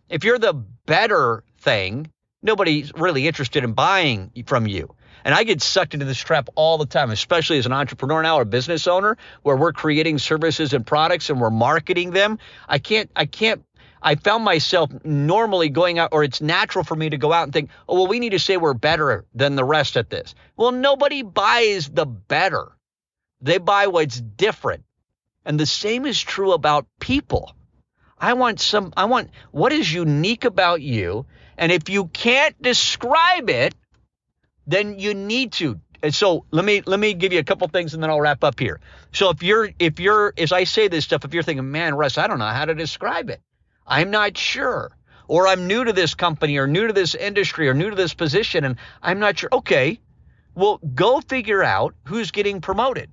If 0.09 0.25
you're 0.25 0.37
the 0.37 0.51
better 0.51 1.45
thing, 1.61 2.11
nobody's 2.41 2.93
really 2.93 3.25
interested 3.25 3.63
in 3.63 3.71
buying 3.71 4.33
from 4.45 4.67
you. 4.67 4.93
And 5.23 5.33
I 5.33 5.45
get 5.45 5.61
sucked 5.61 5.93
into 5.93 6.05
this 6.05 6.19
trap 6.19 6.49
all 6.55 6.77
the 6.77 6.85
time, 6.85 7.09
especially 7.09 7.57
as 7.57 7.65
an 7.65 7.71
entrepreneur 7.71 8.21
now 8.21 8.39
or 8.39 8.45
business 8.45 8.85
owner, 8.85 9.17
where 9.43 9.55
we're 9.55 9.71
creating 9.71 10.17
services 10.17 10.73
and 10.73 10.85
products 10.85 11.29
and 11.29 11.39
we're 11.39 11.49
marketing 11.49 12.11
them. 12.11 12.37
I 12.67 12.79
can't, 12.79 13.09
I 13.15 13.27
can't 13.27 13.63
I 14.03 14.15
found 14.15 14.43
myself 14.43 14.91
normally 15.03 15.69
going 15.69 15.97
out, 15.97 16.09
or 16.11 16.23
it's 16.23 16.41
natural 16.41 16.83
for 16.83 16.95
me 16.95 17.09
to 17.09 17.17
go 17.17 17.31
out 17.31 17.43
and 17.43 17.53
think, 17.53 17.69
oh, 17.87 17.95
well, 17.95 18.07
we 18.07 18.19
need 18.19 18.31
to 18.31 18.39
say 18.39 18.57
we're 18.57 18.73
better 18.73 19.25
than 19.33 19.55
the 19.55 19.63
rest 19.63 19.95
at 19.95 20.09
this. 20.09 20.35
Well, 20.57 20.71
nobody 20.71 21.23
buys 21.23 21.89
the 21.89 22.05
better, 22.05 22.71
they 23.41 23.57
buy 23.57 23.87
what's 23.87 24.19
different. 24.19 24.83
And 25.45 25.59
the 25.59 25.65
same 25.65 26.05
is 26.05 26.21
true 26.21 26.53
about 26.53 26.87
people. 26.99 27.53
I 28.17 28.33
want 28.33 28.61
some, 28.61 28.93
I 28.95 29.05
want 29.05 29.31
what 29.51 29.73
is 29.73 29.91
unique 29.91 30.45
about 30.45 30.81
you. 30.81 31.25
And 31.57 31.71
if 31.71 31.89
you 31.89 32.07
can't 32.07 32.59
describe 32.61 33.49
it, 33.49 33.75
then 34.65 34.99
you 34.99 35.13
need 35.13 35.51
to. 35.53 35.81
And 36.01 36.13
so 36.15 36.45
let 36.51 36.65
me 36.65 36.81
let 36.85 36.99
me 36.99 37.13
give 37.13 37.33
you 37.33 37.39
a 37.39 37.43
couple 37.43 37.67
things 37.67 37.93
and 37.93 38.03
then 38.03 38.09
I'll 38.09 38.21
wrap 38.21 38.43
up 38.43 38.59
here. 38.59 38.79
So 39.13 39.29
if 39.29 39.43
you're 39.43 39.69
if 39.79 39.99
you're 39.99 40.33
as 40.37 40.51
I 40.51 40.65
say 40.65 40.87
this 40.87 41.05
stuff, 41.05 41.25
if 41.25 41.33
you're 41.33 41.43
thinking, 41.43 41.71
man, 41.71 41.95
Russ, 41.95 42.17
I 42.17 42.27
don't 42.27 42.39
know 42.39 42.47
how 42.47 42.65
to 42.65 42.75
describe 42.75 43.29
it. 43.29 43.41
I'm 43.85 44.11
not 44.11 44.37
sure. 44.37 44.95
Or 45.27 45.47
I'm 45.47 45.67
new 45.67 45.83
to 45.83 45.93
this 45.93 46.15
company 46.15 46.57
or 46.57 46.67
new 46.67 46.87
to 46.87 46.93
this 46.93 47.15
industry 47.15 47.69
or 47.69 47.73
new 47.73 47.89
to 47.89 47.95
this 47.95 48.13
position 48.13 48.63
and 48.65 48.77
I'm 49.01 49.19
not 49.19 49.39
sure. 49.39 49.49
Okay. 49.51 49.99
Well, 50.55 50.79
go 50.93 51.21
figure 51.21 51.63
out 51.63 51.95
who's 52.05 52.31
getting 52.31 52.61
promoted. 52.61 53.09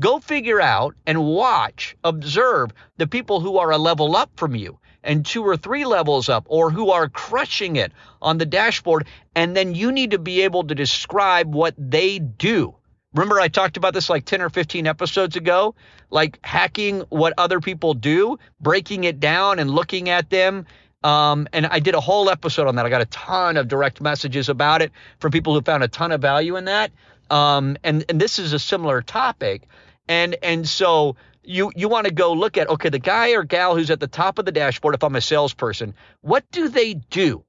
Go 0.00 0.18
figure 0.18 0.60
out 0.60 0.94
and 1.06 1.24
watch, 1.24 1.94
observe 2.02 2.70
the 2.96 3.06
people 3.06 3.40
who 3.40 3.58
are 3.58 3.70
a 3.70 3.78
level 3.78 4.16
up 4.16 4.30
from 4.36 4.54
you 4.54 4.78
and 5.04 5.24
two 5.24 5.42
or 5.42 5.56
three 5.56 5.84
levels 5.84 6.28
up 6.28 6.44
or 6.48 6.70
who 6.70 6.90
are 6.90 7.08
crushing 7.08 7.76
it 7.76 7.92
on 8.20 8.38
the 8.38 8.46
dashboard. 8.46 9.06
And 9.34 9.56
then 9.56 9.74
you 9.74 9.92
need 9.92 10.12
to 10.12 10.18
be 10.18 10.42
able 10.42 10.64
to 10.64 10.74
describe 10.74 11.54
what 11.54 11.74
they 11.78 12.18
do. 12.18 12.74
Remember, 13.12 13.40
I 13.40 13.48
talked 13.48 13.76
about 13.76 13.92
this 13.92 14.08
like 14.08 14.24
10 14.24 14.40
or 14.40 14.50
15 14.50 14.86
episodes 14.86 15.34
ago, 15.34 15.74
like 16.10 16.38
hacking 16.44 17.00
what 17.08 17.34
other 17.38 17.60
people 17.60 17.94
do, 17.94 18.38
breaking 18.60 19.04
it 19.04 19.18
down 19.18 19.58
and 19.58 19.68
looking 19.70 20.08
at 20.08 20.30
them. 20.30 20.66
Um, 21.02 21.48
and 21.52 21.66
I 21.66 21.80
did 21.80 21.94
a 21.94 22.00
whole 22.00 22.30
episode 22.30 22.68
on 22.68 22.76
that. 22.76 22.86
I 22.86 22.88
got 22.88 23.00
a 23.00 23.06
ton 23.06 23.56
of 23.56 23.66
direct 23.66 24.00
messages 24.00 24.48
about 24.48 24.80
it 24.80 24.92
from 25.18 25.32
people 25.32 25.54
who 25.54 25.62
found 25.62 25.82
a 25.82 25.88
ton 25.88 26.12
of 26.12 26.20
value 26.20 26.56
in 26.56 26.66
that. 26.66 26.92
Um, 27.30 27.76
and, 27.82 28.04
and 28.08 28.20
this 28.20 28.38
is 28.38 28.52
a 28.52 28.58
similar 28.60 29.02
topic. 29.02 29.66
And, 30.08 30.36
and 30.42 30.68
so 30.68 31.16
you, 31.42 31.72
you 31.74 31.88
want 31.88 32.06
to 32.06 32.12
go 32.12 32.32
look 32.32 32.56
at, 32.56 32.68
okay, 32.68 32.90
the 32.90 32.98
guy 33.00 33.30
or 33.30 33.42
gal 33.42 33.74
who's 33.74 33.90
at 33.90 33.98
the 33.98 34.06
top 34.06 34.38
of 34.38 34.44
the 34.44 34.52
dashboard, 34.52 34.94
if 34.94 35.02
I'm 35.02 35.16
a 35.16 35.20
salesperson, 35.20 35.94
what 36.20 36.44
do 36.52 36.68
they 36.68 36.94
do? 36.94 37.44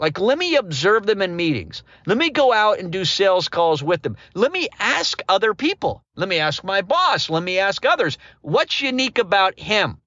Like, 0.00 0.18
let 0.18 0.38
me 0.38 0.56
observe 0.56 1.04
them 1.04 1.20
in 1.20 1.36
meetings. 1.36 1.82
Let 2.06 2.16
me 2.16 2.30
go 2.30 2.54
out 2.54 2.78
and 2.78 2.90
do 2.90 3.04
sales 3.04 3.48
calls 3.48 3.82
with 3.82 4.00
them. 4.00 4.16
Let 4.34 4.50
me 4.50 4.66
ask 4.78 5.22
other 5.28 5.52
people. 5.52 6.02
Let 6.16 6.26
me 6.26 6.38
ask 6.38 6.64
my 6.64 6.80
boss. 6.80 7.28
Let 7.28 7.42
me 7.42 7.58
ask 7.58 7.84
others. 7.84 8.16
What's 8.40 8.80
unique 8.80 9.18
about 9.18 9.60
him? 9.60 9.98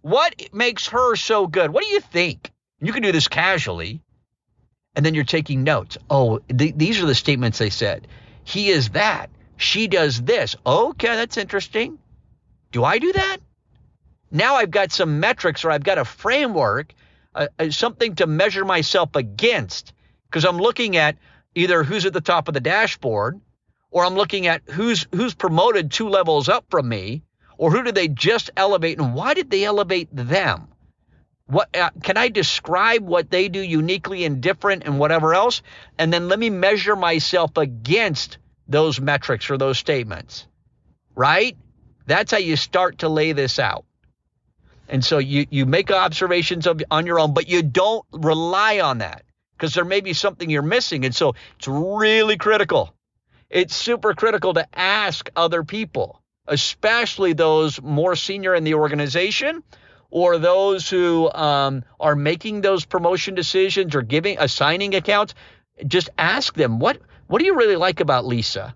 What 0.00 0.34
makes 0.54 0.86
her 0.88 1.16
so 1.16 1.46
good? 1.46 1.70
What 1.70 1.84
do 1.84 1.90
you 1.90 2.00
think? 2.00 2.50
You 2.80 2.94
can 2.94 3.02
do 3.02 3.12
this 3.12 3.28
casually. 3.28 4.00
And 4.94 5.04
then 5.04 5.12
you're 5.12 5.24
taking 5.24 5.64
notes. 5.64 5.98
Oh, 6.08 6.38
th- 6.38 6.74
these 6.74 7.02
are 7.02 7.06
the 7.06 7.14
statements 7.14 7.58
they 7.58 7.68
said. 7.68 8.08
He 8.42 8.70
is 8.70 8.88
that. 8.90 9.28
She 9.58 9.86
does 9.86 10.22
this. 10.22 10.56
Okay, 10.64 11.14
that's 11.14 11.36
interesting. 11.36 11.98
Do 12.72 12.84
I 12.84 12.98
do 12.98 13.12
that? 13.12 13.36
Now 14.30 14.54
I've 14.54 14.70
got 14.70 14.92
some 14.92 15.20
metrics 15.20 15.62
or 15.62 15.70
I've 15.70 15.84
got 15.84 15.98
a 15.98 16.06
framework 16.06 16.94
something 17.70 18.14
to 18.16 18.26
measure 18.26 18.64
myself 18.64 19.14
against 19.16 19.92
because 20.28 20.44
I'm 20.44 20.58
looking 20.58 20.96
at 20.96 21.16
either 21.54 21.82
who's 21.82 22.06
at 22.06 22.12
the 22.12 22.20
top 22.20 22.48
of 22.48 22.54
the 22.54 22.60
dashboard 22.60 23.40
or 23.90 24.04
I'm 24.04 24.14
looking 24.14 24.46
at 24.46 24.62
who's 24.70 25.06
who's 25.14 25.34
promoted 25.34 25.90
two 25.90 26.08
levels 26.08 26.48
up 26.48 26.66
from 26.70 26.88
me 26.88 27.22
or 27.58 27.70
who 27.70 27.82
did 27.82 27.94
they 27.94 28.08
just 28.08 28.50
elevate 28.56 28.98
and 28.98 29.14
why 29.14 29.34
did 29.34 29.50
they 29.50 29.64
elevate 29.64 30.08
them? 30.12 30.68
What 31.46 31.74
uh, 31.76 31.90
can 32.02 32.16
I 32.16 32.28
describe 32.28 33.02
what 33.02 33.30
they 33.30 33.48
do 33.48 33.60
uniquely 33.60 34.24
and 34.24 34.40
different 34.40 34.84
and 34.84 34.98
whatever 34.98 35.34
else 35.34 35.62
and 35.98 36.12
then 36.12 36.28
let 36.28 36.38
me 36.38 36.50
measure 36.50 36.96
myself 36.96 37.56
against 37.56 38.38
those 38.68 39.00
metrics 39.00 39.50
or 39.50 39.58
those 39.58 39.78
statements. 39.78 40.46
Right? 41.14 41.56
That's 42.06 42.32
how 42.32 42.38
you 42.38 42.56
start 42.56 42.98
to 42.98 43.08
lay 43.08 43.32
this 43.32 43.58
out. 43.58 43.84
And 44.88 45.04
so 45.04 45.18
you, 45.18 45.46
you 45.50 45.66
make 45.66 45.90
observations 45.90 46.66
of, 46.66 46.80
on 46.90 47.06
your 47.06 47.18
own, 47.18 47.34
but 47.34 47.48
you 47.48 47.62
don't 47.62 48.04
rely 48.12 48.80
on 48.80 48.98
that 48.98 49.24
because 49.56 49.74
there 49.74 49.84
may 49.84 50.00
be 50.00 50.12
something 50.12 50.48
you're 50.48 50.62
missing. 50.62 51.04
And 51.04 51.14
so 51.14 51.34
it's 51.58 51.68
really 51.68 52.36
critical. 52.36 52.94
It's 53.50 53.74
super 53.74 54.14
critical 54.14 54.54
to 54.54 54.66
ask 54.78 55.30
other 55.36 55.64
people, 55.64 56.22
especially 56.46 57.32
those 57.32 57.80
more 57.80 58.16
senior 58.16 58.54
in 58.54 58.64
the 58.64 58.74
organization 58.74 59.62
or 60.10 60.38
those 60.38 60.88
who 60.88 61.30
um, 61.32 61.84
are 61.98 62.16
making 62.16 62.60
those 62.60 62.84
promotion 62.84 63.34
decisions 63.34 63.94
or 63.94 64.02
giving 64.02 64.38
assigning 64.38 64.94
accounts. 64.94 65.34
Just 65.86 66.10
ask 66.16 66.54
them 66.54 66.78
what 66.78 66.98
what 67.26 67.40
do 67.40 67.44
you 67.44 67.56
really 67.56 67.76
like 67.76 68.00
about 68.00 68.24
Lisa? 68.24 68.74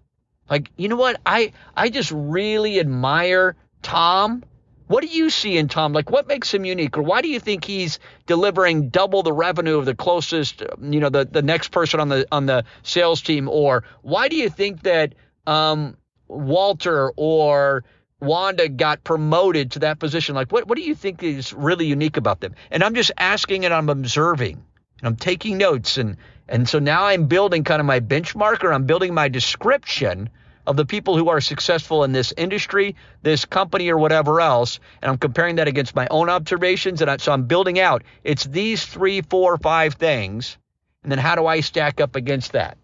Like, 0.49 0.71
you 0.77 0.89
know 0.89 0.97
what? 0.97 1.21
I 1.25 1.53
I 1.77 1.89
just 1.89 2.13
really 2.13 2.81
admire 2.81 3.57
Tom 3.83 4.43
what 4.91 5.03
do 5.05 5.07
you 5.07 5.31
see 5.31 5.57
in 5.57 5.69
Tom? 5.69 5.93
Like, 5.93 6.11
what 6.11 6.27
makes 6.27 6.53
him 6.53 6.65
unique, 6.65 6.99
or 6.99 7.03
why 7.03 7.23
do 7.23 7.29
you 7.29 7.39
think 7.39 7.65
he's 7.65 8.01
delivering 8.27 8.89
double 8.89 9.23
the 9.23 9.33
revenue 9.33 9.79
of 9.79 9.85
the 9.85 9.95
closest, 9.95 10.65
you 10.81 10.99
know, 10.99 11.09
the 11.09 11.25
the 11.25 11.43
next 11.43 11.71
person 11.71 12.01
on 12.01 12.09
the 12.09 12.27
on 12.33 12.47
the 12.47 12.65
sales 12.83 13.23
team, 13.23 13.49
or 13.49 13.85
why 14.03 14.27
do 14.27 14.35
you 14.35 14.51
think 14.51 14.83
that 14.83 15.15
um, 15.47 15.97
Walter 16.27 17.13
or 17.15 17.85
Wanda 18.19 18.69
got 18.69 19.05
promoted 19.05 19.71
to 19.73 19.79
that 19.79 20.01
position? 20.01 20.35
Like, 20.35 20.51
what 20.51 20.67
what 20.67 20.77
do 20.77 20.83
you 20.83 20.97
think 20.97 21.23
is 21.23 21.53
really 21.53 21.87
unique 21.87 22.17
about 22.17 22.41
them? 22.41 22.57
And 22.73 22.83
I'm 22.83 22.97
just 22.97 23.13
asking, 23.17 23.65
and 23.65 23.73
I'm 23.73 23.91
observing, 23.91 24.55
and 24.55 25.07
I'm 25.07 25.15
taking 25.15 25.57
notes, 25.57 25.99
and 25.99 26.17
and 26.49 26.69
so 26.69 26.81
now 26.81 27.05
I'm 27.05 27.29
building 27.29 27.63
kind 27.63 27.79
of 27.79 27.87
my 27.87 28.01
benchmark, 28.01 28.65
or 28.65 28.73
I'm 28.73 28.87
building 28.87 29.15
my 29.15 29.29
description 29.29 30.31
of 30.67 30.77
the 30.77 30.85
people 30.85 31.17
who 31.17 31.29
are 31.29 31.41
successful 31.41 32.05
in 32.05 32.13
this 32.13 32.33
industry, 32.37 32.97
this 33.23 33.45
company, 33.45 33.89
or 33.89 33.99
whatever 33.99 34.41
else, 34.41 34.79
and 35.03 35.11
I'm 35.11 35.19
comparing 35.19 35.57
that 35.57 35.69
against 35.69 35.95
my 35.95 36.07
own 36.11 36.29
observations, 36.29 37.01
and 37.01 37.11
I, 37.11 37.17
so 37.17 37.33
I'm 37.33 37.45
building 37.45 37.79
out. 37.79 38.03
It's 38.25 38.45
these 38.45 38.85
three, 38.85 39.23
four, 39.23 39.57
five 39.59 39.95
things, 39.95 40.59
and 41.03 41.11
then 41.11 41.19
how 41.19 41.35
do 41.35 41.47
I 41.47 41.61
stack 41.61 42.01
up 42.01 42.17
against 42.17 42.53
that? 42.53 42.77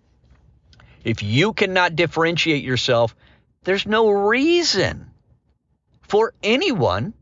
If 1.05 1.23
you 1.23 1.53
cannot 1.53 1.95
differentiate 1.95 2.65
yourself, 2.65 3.15
there's 3.65 3.87
no 3.87 4.11
reason 4.11 5.11
for 6.03 6.35
anyone 6.43 7.15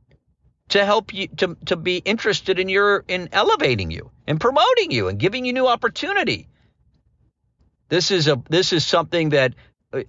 to 0.68 0.84
help 0.84 1.12
you 1.12 1.28
to, 1.28 1.56
to 1.66 1.76
be 1.76 1.98
interested 1.98 2.58
in 2.58 2.68
your 2.68 3.04
in 3.08 3.28
elevating 3.32 3.90
you 3.90 4.10
and 4.26 4.40
promoting 4.40 4.90
you 4.90 5.08
and 5.08 5.18
giving 5.18 5.44
you 5.44 5.52
new 5.52 5.66
opportunity. 5.66 6.48
This 7.88 8.10
is 8.10 8.28
a 8.28 8.42
this 8.48 8.72
is 8.72 8.86
something 8.86 9.30
that 9.30 9.54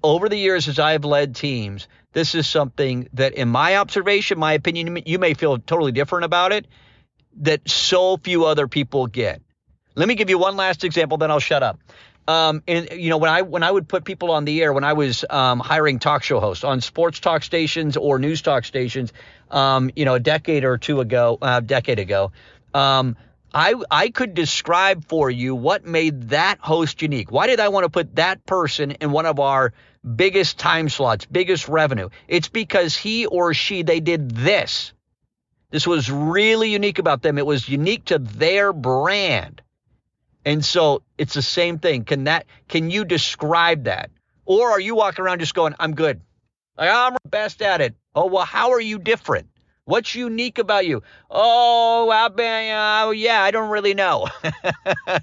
over 0.04 0.30
the 0.30 0.38
years 0.38 0.68
as 0.68 0.80
I've 0.80 1.06
led 1.06 1.36
teams, 1.36 1.88
this 2.14 2.36
is 2.36 2.48
something 2.48 3.10
that, 3.14 3.34
in 3.34 3.50
my 3.50 3.78
observation, 3.78 4.40
my 4.40 4.54
opinion, 4.54 5.04
you 5.06 5.20
may 5.20 5.34
feel 5.34 5.58
totally 5.60 5.92
different 5.92 6.26
about 6.26 6.52
it, 6.52 6.68
that 7.42 7.70
so 7.70 8.18
few 8.18 8.46
other 8.46 8.68
people 8.68 9.08
get. 9.08 9.42
Let 9.96 10.08
me 10.08 10.16
give 10.16 10.30
you 10.30 10.38
one 10.38 10.56
last 10.56 10.84
example, 10.84 11.18
then 11.18 11.32
I'll 11.32 11.40
shut 11.40 11.64
up. 11.64 11.80
Um, 12.28 12.64
and 12.68 12.90
you 12.92 13.12
know 13.12 13.18
when 13.18 13.30
I 13.30 13.44
when 13.44 13.62
I 13.62 13.70
would 13.70 13.88
put 13.88 14.04
people 14.04 14.32
on 14.32 14.46
the 14.46 14.64
air 14.64 14.74
when 14.74 14.84
I 14.84 14.94
was 14.94 15.24
um, 15.30 15.60
hiring 15.60 16.00
talk 16.00 16.24
show 16.24 16.40
hosts 16.40 16.64
on 16.64 16.82
sports 16.82 17.20
talk 17.20 17.44
stations 17.44 17.98
or 17.98 18.18
news 18.18 18.42
talk 18.42 18.66
stations, 18.66 19.14
um, 19.52 19.92
you 19.96 20.06
know 20.06 20.16
a 20.16 20.20
decade 20.20 20.64
or 20.64 20.80
two 20.80 21.02
ago, 21.02 21.38
a 21.40 21.46
uh, 21.46 21.60
decade 21.60 22.00
ago, 22.00 22.32
um, 22.74 23.16
I 23.56 23.74
I 23.90 24.10
could 24.10 24.34
describe 24.34 25.06
for 25.06 25.32
you 25.32 25.56
what 25.56 25.86
made 25.86 26.30
that 26.30 26.60
host 26.60 27.02
unique. 27.02 27.32
Why 27.32 27.48
did 27.48 27.62
I 27.62 27.70
want 27.70 27.86
to 27.86 27.90
put 27.90 28.18
that 28.18 28.46
person 28.46 28.92
in 28.92 29.12
one 29.12 29.26
of 29.26 29.40
our 29.40 29.72
biggest 30.04 30.60
time 30.60 30.90
slots, 30.90 31.26
biggest 31.26 31.70
revenue? 31.70 32.10
It's 32.28 32.50
because 32.50 32.98
he 32.98 33.26
or 33.26 33.54
she 33.54 33.82
they 33.82 34.02
did 34.02 34.32
this. 34.32 34.92
This 35.72 35.88
was 35.88 36.12
really 36.12 36.72
unique 36.72 37.00
about 37.00 37.22
them. 37.22 37.38
It 37.38 37.46
was 37.46 37.70
unique 37.70 38.06
to 38.06 38.20
their 38.20 38.74
brand. 38.74 39.62
And 40.44 40.64
so 40.64 41.02
it's 41.18 41.34
the 41.34 41.42
same 41.42 41.80
thing. 41.80 42.04
Can 42.04 42.26
that 42.26 42.48
can 42.68 42.90
you 42.90 43.06
describe 43.06 43.86
that? 43.86 44.12
Or 44.44 44.72
are 44.72 44.82
you 44.82 44.96
walking 44.96 45.24
around 45.24 45.40
just 45.40 45.56
going, 45.56 45.76
I'm 45.80 45.96
good. 45.96 46.20
Like, 46.78 46.90
I'm 46.92 47.16
best 47.26 47.62
at 47.62 47.80
it. 47.80 47.96
Oh, 48.14 48.26
well, 48.26 48.46
how 48.46 48.72
are 48.72 48.82
you 48.82 49.00
different? 49.00 49.48
What's 49.86 50.16
unique 50.16 50.58
about 50.58 50.86
you? 50.86 51.04
Oh, 51.30 52.10
I 52.10 52.72
uh, 52.72 53.12
yeah, 53.12 53.42
I 53.42 53.52
don't 53.52 53.70
really 53.70 53.94
know. 53.94 54.28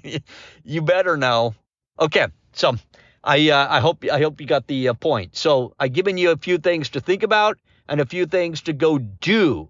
you 0.63 0.81
better 0.81 1.17
know. 1.17 1.55
Okay, 1.99 2.27
so 2.53 2.75
I 3.23 3.49
uh, 3.49 3.67
I 3.69 3.79
hope 3.79 4.03
I 4.11 4.21
hope 4.21 4.41
you 4.41 4.47
got 4.47 4.67
the 4.67 4.89
uh, 4.89 4.93
point. 4.93 5.35
So 5.35 5.75
I've 5.79 5.93
given 5.93 6.17
you 6.17 6.31
a 6.31 6.37
few 6.37 6.57
things 6.57 6.89
to 6.91 7.01
think 7.01 7.23
about 7.23 7.57
and 7.87 7.99
a 8.01 8.05
few 8.05 8.25
things 8.25 8.61
to 8.63 8.73
go 8.73 8.97
do 8.97 9.69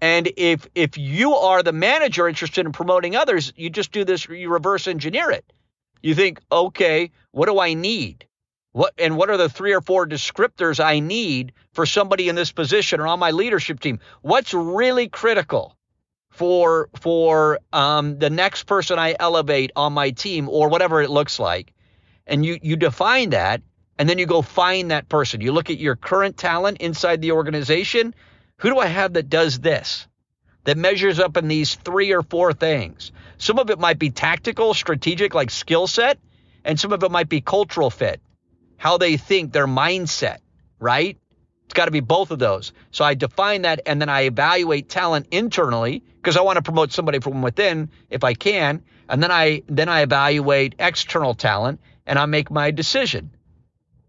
and 0.00 0.30
if 0.36 0.66
if 0.74 0.96
you 0.96 1.34
are 1.34 1.62
the 1.62 1.72
manager 1.72 2.28
interested 2.28 2.64
in 2.66 2.72
promoting 2.72 3.16
others, 3.16 3.52
you 3.56 3.70
just 3.70 3.92
do 3.92 4.04
this, 4.04 4.28
you 4.28 4.48
reverse 4.48 4.86
engineer 4.86 5.30
it. 5.30 5.44
You 6.02 6.14
think, 6.14 6.40
okay, 6.52 7.10
what 7.32 7.46
do 7.46 7.58
I 7.58 7.74
need? 7.74 8.27
What 8.78 8.94
and 8.96 9.16
what 9.16 9.28
are 9.28 9.36
the 9.36 9.48
three 9.48 9.72
or 9.74 9.80
four 9.80 10.06
descriptors 10.06 10.78
I 10.78 11.00
need 11.00 11.52
for 11.72 11.84
somebody 11.84 12.28
in 12.28 12.36
this 12.36 12.52
position 12.52 13.00
or 13.00 13.08
on 13.08 13.18
my 13.18 13.32
leadership 13.32 13.80
team? 13.80 13.98
What's 14.22 14.54
really 14.54 15.08
critical 15.08 15.76
for 16.30 16.88
for 16.94 17.58
um, 17.72 18.20
the 18.20 18.30
next 18.30 18.66
person 18.66 18.96
I 18.96 19.16
elevate 19.18 19.72
on 19.74 19.94
my 19.94 20.10
team 20.10 20.48
or 20.48 20.68
whatever 20.68 21.02
it 21.02 21.10
looks 21.10 21.40
like? 21.40 21.72
And 22.24 22.46
you 22.46 22.56
you 22.62 22.76
define 22.76 23.30
that, 23.30 23.62
and 23.98 24.08
then 24.08 24.18
you 24.18 24.26
go 24.26 24.42
find 24.42 24.92
that 24.92 25.08
person. 25.08 25.40
You 25.40 25.50
look 25.50 25.70
at 25.70 25.80
your 25.80 25.96
current 25.96 26.36
talent 26.36 26.78
inside 26.78 27.20
the 27.20 27.32
organization 27.32 28.14
who 28.58 28.70
do 28.70 28.78
I 28.78 28.86
have 28.86 29.14
that 29.14 29.28
does 29.28 29.58
this? 29.58 30.06
That 30.66 30.76
measures 30.76 31.18
up 31.18 31.36
in 31.36 31.48
these 31.48 31.74
three 31.74 32.12
or 32.12 32.22
four 32.22 32.52
things. 32.52 33.10
Some 33.38 33.58
of 33.58 33.70
it 33.70 33.80
might 33.80 33.98
be 33.98 34.10
tactical, 34.10 34.72
strategic, 34.72 35.34
like 35.34 35.50
skill 35.50 35.88
set, 35.88 36.20
and 36.64 36.78
some 36.78 36.92
of 36.92 37.02
it 37.02 37.10
might 37.10 37.28
be 37.28 37.40
cultural 37.40 37.90
fit, 37.90 38.20
how 38.78 38.96
they 38.96 39.18
think, 39.18 39.52
their 39.52 39.66
mindset, 39.66 40.38
right? 40.78 41.18
It's 41.66 41.74
got 41.74 41.84
to 41.84 41.90
be 41.90 42.00
both 42.00 42.30
of 42.30 42.38
those. 42.38 42.72
So 42.90 43.04
I 43.04 43.12
define 43.12 43.62
that 43.62 43.82
and 43.84 44.00
then 44.00 44.08
I 44.08 44.22
evaluate 44.22 44.88
talent 44.88 45.26
internally 45.30 46.02
because 46.16 46.38
I 46.38 46.40
want 46.40 46.56
to 46.56 46.62
promote 46.62 46.92
somebody 46.92 47.18
from 47.18 47.42
within 47.42 47.90
if 48.08 48.24
I 48.24 48.32
can, 48.32 48.82
and 49.10 49.22
then 49.22 49.30
I 49.30 49.62
then 49.66 49.90
I 49.90 50.00
evaluate 50.00 50.76
external 50.78 51.34
talent 51.34 51.80
and 52.06 52.18
I 52.18 52.24
make 52.24 52.50
my 52.50 52.70
decision. 52.70 53.30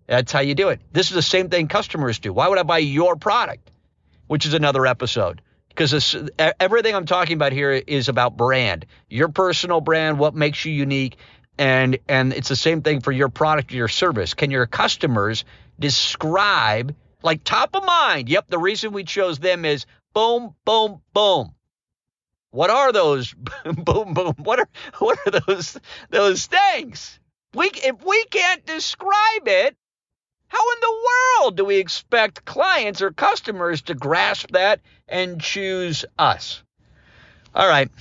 That's 0.07 0.31
how 0.31 0.39
you 0.39 0.55
do 0.55 0.69
it. 0.69 0.79
This 0.93 1.09
is 1.09 1.15
the 1.15 1.21
same 1.21 1.49
thing 1.49 1.67
customers 1.67 2.19
do. 2.19 2.31
Why 2.31 2.47
would 2.47 2.57
I 2.57 2.63
buy 2.63 2.77
your 2.77 3.17
product? 3.17 3.69
which 4.29 4.45
is 4.45 4.53
another 4.53 4.85
episode. 4.85 5.41
Because 5.69 6.15
everything 6.59 6.95
I'm 6.95 7.05
talking 7.05 7.33
about 7.33 7.51
here 7.51 7.71
is 7.71 8.09
about 8.09 8.37
brand, 8.37 8.85
your 9.09 9.29
personal 9.29 9.81
brand, 9.81 10.19
what 10.19 10.35
makes 10.35 10.63
you 10.65 10.71
unique, 10.71 11.17
and 11.59 11.99
and 12.07 12.33
it's 12.33 12.47
the 12.47 12.55
same 12.55 12.81
thing 12.81 13.01
for 13.01 13.11
your 13.11 13.29
product 13.29 13.71
or 13.73 13.75
your 13.75 13.89
service. 13.89 14.33
Can 14.33 14.49
your 14.49 14.65
customers 14.65 15.43
describe 15.77 16.95
like 17.21 17.43
top 17.43 17.75
of 17.75 17.83
mind? 17.83 18.29
Yep, 18.29 18.45
the 18.47 18.57
reason 18.57 18.93
we 18.93 19.03
chose 19.03 19.37
them 19.37 19.65
is 19.65 19.85
boom, 20.13 20.55
boom, 20.65 21.01
boom. 21.13 21.53
What 22.51 22.69
are 22.69 22.91
those 22.93 23.33
boom, 23.63 24.13
boom? 24.13 24.35
What 24.37 24.59
are 24.59 24.69
what 24.99 25.19
are 25.25 25.41
those 25.45 25.77
those 26.09 26.45
things? 26.47 27.19
We 27.53 27.69
if 27.73 28.03
we 28.05 28.23
can't 28.25 28.65
describe 28.65 29.47
it, 29.47 29.75
how 30.47 30.71
in 30.71 30.79
the 30.79 31.07
world 31.41 31.57
do 31.57 31.65
we 31.65 31.75
expect 31.75 32.45
clients 32.45 33.01
or 33.01 33.11
customers 33.11 33.81
to 33.83 33.95
grasp 33.95 34.51
that 34.51 34.79
and 35.09 35.41
choose 35.41 36.05
us? 36.17 36.63
All 37.53 37.67
right. 37.67 37.91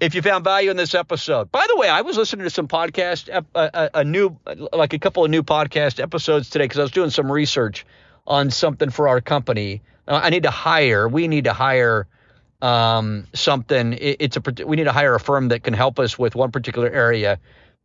If 0.00 0.14
you 0.14 0.22
found 0.22 0.44
value 0.44 0.70
in 0.70 0.76
this 0.76 0.94
episode, 0.94 1.52
by 1.52 1.64
the 1.68 1.76
way, 1.76 1.88
I 1.88 2.00
was 2.00 2.16
listening 2.16 2.44
to 2.44 2.50
some 2.50 2.66
podcast, 2.66 3.28
a, 3.28 3.44
a, 3.54 3.90
a 4.00 4.04
new, 4.04 4.36
like 4.72 4.92
a 4.92 4.98
couple 4.98 5.24
of 5.24 5.30
new 5.30 5.42
podcast 5.42 6.02
episodes 6.02 6.50
today 6.50 6.64
because 6.64 6.78
I 6.78 6.82
was 6.82 6.90
doing 6.90 7.10
some 7.10 7.30
research 7.30 7.86
on 8.26 8.50
something 8.50 8.90
for 8.90 9.06
our 9.08 9.20
company. 9.20 9.82
I 10.08 10.30
need 10.30 10.42
to 10.42 10.50
hire. 10.50 11.08
We 11.08 11.28
need 11.28 11.44
to 11.44 11.52
hire 11.52 12.08
um, 12.60 13.26
something. 13.34 13.92
It, 13.92 14.16
it's 14.20 14.36
a 14.36 14.66
we 14.66 14.76
need 14.76 14.84
to 14.84 14.92
hire 14.92 15.14
a 15.14 15.20
firm 15.20 15.48
that 15.48 15.62
can 15.62 15.74
help 15.74 15.98
us 15.98 16.18
with 16.18 16.34
one 16.34 16.50
particular 16.50 16.88
area 16.90 17.38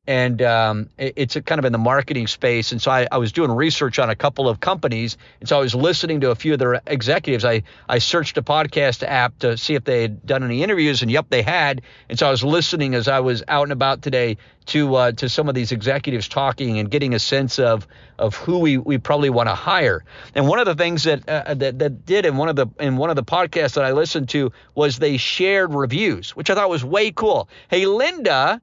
and 0.10 0.42
um, 0.42 0.90
it's 0.98 1.38
kind 1.46 1.60
of 1.60 1.66
in 1.66 1.72
the 1.72 1.78
marketing 1.78 2.26
space. 2.26 2.72
And 2.72 2.82
so 2.82 2.90
I, 2.90 3.08
I, 3.12 3.20
was 3.20 3.32
doing 3.32 3.52
research 3.52 4.00
on 4.00 4.10
a 4.10 4.16
couple 4.16 4.50
of 4.50 4.60
companies, 4.60 5.18
and 5.40 5.48
so 5.48 5.56
I 5.56 5.62
was 5.62 5.76
listening 5.76 6.22
to 6.22 6.32
a 6.32 6.36
few 6.36 6.54
of 6.54 6.60
their 6.60 6.82
executives. 6.88 7.46
I 7.46 7.62
I 7.88 8.00
searched 8.00 8.36
a 8.40 8.42
podcast 8.42 9.04
app 9.08 9.38
to 9.40 9.56
see 9.56 9.76
if 9.76 9.84
they 9.84 10.02
had 10.02 10.26
done 10.26 10.44
any 10.44 10.64
interviews, 10.64 11.04
and 11.04 11.12
yep, 11.12 11.28
they 11.30 11.44
had. 11.44 11.84
And 12.10 12.18
so 12.18 12.26
I 12.26 12.32
was 12.32 12.44
listening 12.44 12.96
as 12.96 13.08
I 13.08 13.20
was 13.20 13.44
out 13.48 13.64
and 13.64 13.72
about 13.72 14.02
today 14.02 14.38
to 14.66 14.96
uh, 14.96 15.12
to 15.12 15.30
some 15.30 15.48
of 15.48 15.54
these 15.54 15.72
executives 15.72 16.28
talking 16.28 16.80
and 16.80 16.90
getting 16.90 17.14
a 17.14 17.20
sense 17.20 17.60
of 17.60 17.86
of 18.18 18.34
who 18.34 18.58
we, 18.58 18.80
we 18.80 18.98
probably 18.98 19.30
want 19.30 19.48
to 19.48 19.56
hire. 19.56 20.04
And 20.34 20.48
one 20.48 20.58
of 20.58 20.66
the 20.66 20.74
things 20.74 21.04
that 21.04 21.30
uh, 21.30 21.54
that 21.54 21.78
that 21.78 22.08
did 22.08 22.26
in 22.26 22.36
one 22.36 22.50
of 22.50 22.56
the 22.56 22.66
in 22.80 22.98
one 22.98 23.12
of 23.12 23.16
the 23.16 23.24
podcasts 23.24 23.76
that 23.76 23.86
I 23.86 23.92
listened 23.92 24.30
to 24.30 24.52
was 24.74 24.98
they 24.98 25.18
shared 25.18 25.72
reviews, 25.72 26.36
which 26.36 26.50
I 26.50 26.56
thought 26.56 26.72
was 26.72 26.84
way 26.84 27.12
cool. 27.12 27.48
Hey, 27.68 27.86
Linda 27.86 28.60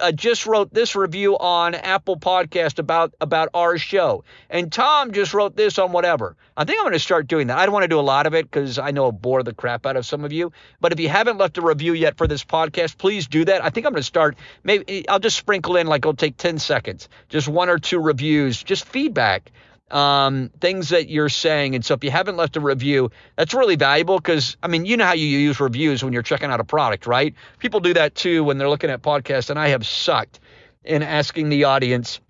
uh, 0.00 0.12
just 0.12 0.46
wrote 0.46 0.72
this 0.72 0.96
review 0.96 1.36
on 1.36 1.74
Apple 1.74 2.18
Podcast 2.18 2.78
about 2.78 3.14
about 3.20 3.50
our 3.52 3.76
show, 3.76 4.24
and 4.48 4.72
Tom 4.72 5.12
just 5.12 5.34
wrote 5.34 5.56
this 5.56 5.78
on 5.78 5.92
whatever. 5.92 6.36
I 6.56 6.64
think 6.64 6.78
I'm 6.78 6.84
going 6.84 6.94
to 6.94 6.98
start 6.98 7.26
doing 7.26 7.48
that. 7.48 7.58
I 7.58 7.66
don't 7.66 7.72
want 7.72 7.84
to 7.84 7.88
do 7.88 7.98
a 7.98 8.00
lot 8.00 8.26
of 8.26 8.34
it 8.34 8.50
because 8.50 8.78
I 8.78 8.92
know 8.92 9.04
I'll 9.04 9.12
bore 9.12 9.42
the 9.42 9.52
crap 9.52 9.84
out 9.84 9.96
of 9.96 10.06
some 10.06 10.24
of 10.24 10.32
you. 10.32 10.52
But 10.80 10.92
if 10.92 11.00
you 11.00 11.08
haven't 11.08 11.36
left 11.36 11.58
a 11.58 11.62
review 11.62 11.92
yet 11.92 12.16
for 12.16 12.26
this 12.26 12.44
podcast, 12.44 12.96
please 12.96 13.26
do 13.26 13.44
that. 13.44 13.62
I 13.62 13.70
think 13.70 13.86
I'm 13.86 13.92
going 13.92 14.00
to 14.00 14.04
start. 14.04 14.36
Maybe 14.62 15.06
I'll 15.08 15.18
just 15.18 15.36
sprinkle 15.36 15.76
in 15.76 15.86
like 15.86 16.00
it'll 16.00 16.14
take 16.14 16.36
10 16.36 16.58
seconds, 16.58 17.08
just 17.28 17.48
one 17.48 17.68
or 17.68 17.78
two 17.78 18.00
reviews, 18.00 18.62
just 18.62 18.86
feedback 18.86 19.50
um, 19.90 20.50
things 20.60 20.88
that 20.90 21.08
you're 21.08 21.28
saying. 21.28 21.74
And 21.74 21.84
so 21.84 21.94
if 21.94 22.02
you 22.04 22.10
haven't 22.10 22.36
left 22.36 22.56
a 22.56 22.60
review, 22.60 23.10
that's 23.36 23.54
really 23.54 23.76
valuable 23.76 24.18
because, 24.18 24.56
I 24.62 24.68
mean, 24.68 24.86
you 24.86 24.96
know 24.96 25.04
how 25.04 25.12
you 25.12 25.26
use 25.26 25.60
reviews 25.60 26.02
when 26.02 26.12
you're 26.12 26.22
checking 26.22 26.50
out 26.50 26.60
a 26.60 26.64
product, 26.64 27.06
right? 27.06 27.34
People 27.58 27.80
do 27.80 27.94
that 27.94 28.14
too 28.14 28.44
when 28.44 28.58
they're 28.58 28.68
looking 28.68 28.90
at 28.90 29.02
podcasts, 29.02 29.50
and 29.50 29.58
I 29.58 29.68
have 29.68 29.86
sucked 29.86 30.40
in 30.84 31.02
asking 31.02 31.48
the 31.48 31.64
audience 31.64 32.20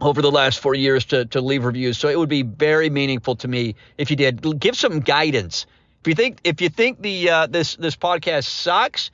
over 0.00 0.22
the 0.22 0.30
last 0.30 0.60
four 0.60 0.74
years 0.74 1.04
to, 1.06 1.26
to 1.26 1.40
leave 1.40 1.64
reviews. 1.64 1.98
So 1.98 2.08
it 2.08 2.18
would 2.18 2.28
be 2.28 2.42
very 2.42 2.90
meaningful 2.90 3.36
to 3.36 3.48
me 3.48 3.74
if 3.98 4.10
you 4.10 4.16
did. 4.16 4.58
Give 4.58 4.76
some 4.76 5.00
guidance. 5.00 5.66
If 6.00 6.08
you 6.08 6.14
think 6.14 6.40
if 6.44 6.62
you 6.62 6.70
think 6.70 7.02
the 7.02 7.28
uh, 7.28 7.46
this 7.46 7.76
this 7.76 7.94
podcast 7.94 8.44
sucks, 8.44 9.10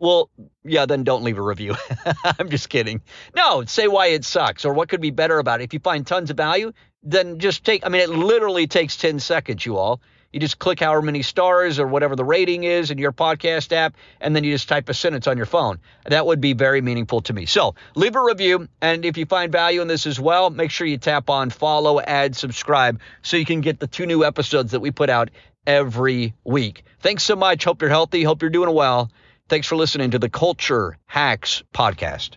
well, 0.00 0.30
yeah, 0.64 0.86
then 0.86 1.04
don't 1.04 1.22
leave 1.22 1.38
a 1.38 1.42
review. 1.42 1.76
I'm 2.38 2.48
just 2.48 2.68
kidding. 2.70 3.02
No, 3.36 3.64
say 3.66 3.86
why 3.86 4.08
it 4.08 4.24
sucks 4.24 4.64
or 4.64 4.72
what 4.72 4.88
could 4.88 5.00
be 5.00 5.10
better 5.10 5.38
about 5.38 5.60
it. 5.60 5.64
If 5.64 5.74
you 5.74 5.78
find 5.78 6.06
tons 6.06 6.30
of 6.30 6.36
value, 6.36 6.72
then 7.02 7.38
just 7.38 7.64
take, 7.64 7.84
I 7.84 7.90
mean, 7.90 8.00
it 8.00 8.08
literally 8.08 8.66
takes 8.66 8.96
10 8.96 9.20
seconds, 9.20 9.64
you 9.64 9.76
all. 9.76 10.00
You 10.32 10.38
just 10.38 10.58
click 10.58 10.80
however 10.80 11.02
many 11.02 11.22
stars 11.22 11.80
or 11.80 11.86
whatever 11.88 12.14
the 12.14 12.24
rating 12.24 12.62
is 12.62 12.90
in 12.90 12.98
your 12.98 13.12
podcast 13.12 13.72
app, 13.72 13.96
and 14.20 14.34
then 14.34 14.44
you 14.44 14.52
just 14.52 14.68
type 14.68 14.88
a 14.88 14.94
sentence 14.94 15.26
on 15.26 15.36
your 15.36 15.46
phone. 15.46 15.80
That 16.06 16.24
would 16.24 16.40
be 16.40 16.52
very 16.52 16.80
meaningful 16.80 17.20
to 17.22 17.32
me. 17.32 17.46
So 17.46 17.74
leave 17.96 18.14
a 18.14 18.22
review. 18.22 18.68
And 18.80 19.04
if 19.04 19.16
you 19.16 19.26
find 19.26 19.50
value 19.50 19.82
in 19.82 19.88
this 19.88 20.06
as 20.06 20.20
well, 20.20 20.48
make 20.48 20.70
sure 20.70 20.86
you 20.86 20.98
tap 20.98 21.28
on 21.28 21.50
follow, 21.50 22.00
add, 22.00 22.36
subscribe 22.36 23.00
so 23.22 23.36
you 23.36 23.44
can 23.44 23.60
get 23.60 23.80
the 23.80 23.88
two 23.88 24.06
new 24.06 24.24
episodes 24.24 24.70
that 24.70 24.80
we 24.80 24.92
put 24.92 25.10
out 25.10 25.30
every 25.66 26.32
week. 26.44 26.84
Thanks 27.00 27.24
so 27.24 27.34
much. 27.34 27.64
Hope 27.64 27.82
you're 27.82 27.90
healthy. 27.90 28.22
Hope 28.22 28.40
you're 28.40 28.50
doing 28.50 28.72
well. 28.72 29.10
Thanks 29.50 29.66
for 29.66 29.74
listening 29.74 30.12
to 30.12 30.20
the 30.20 30.28
Culture 30.28 30.96
Hacks 31.06 31.64
Podcast. 31.74 32.36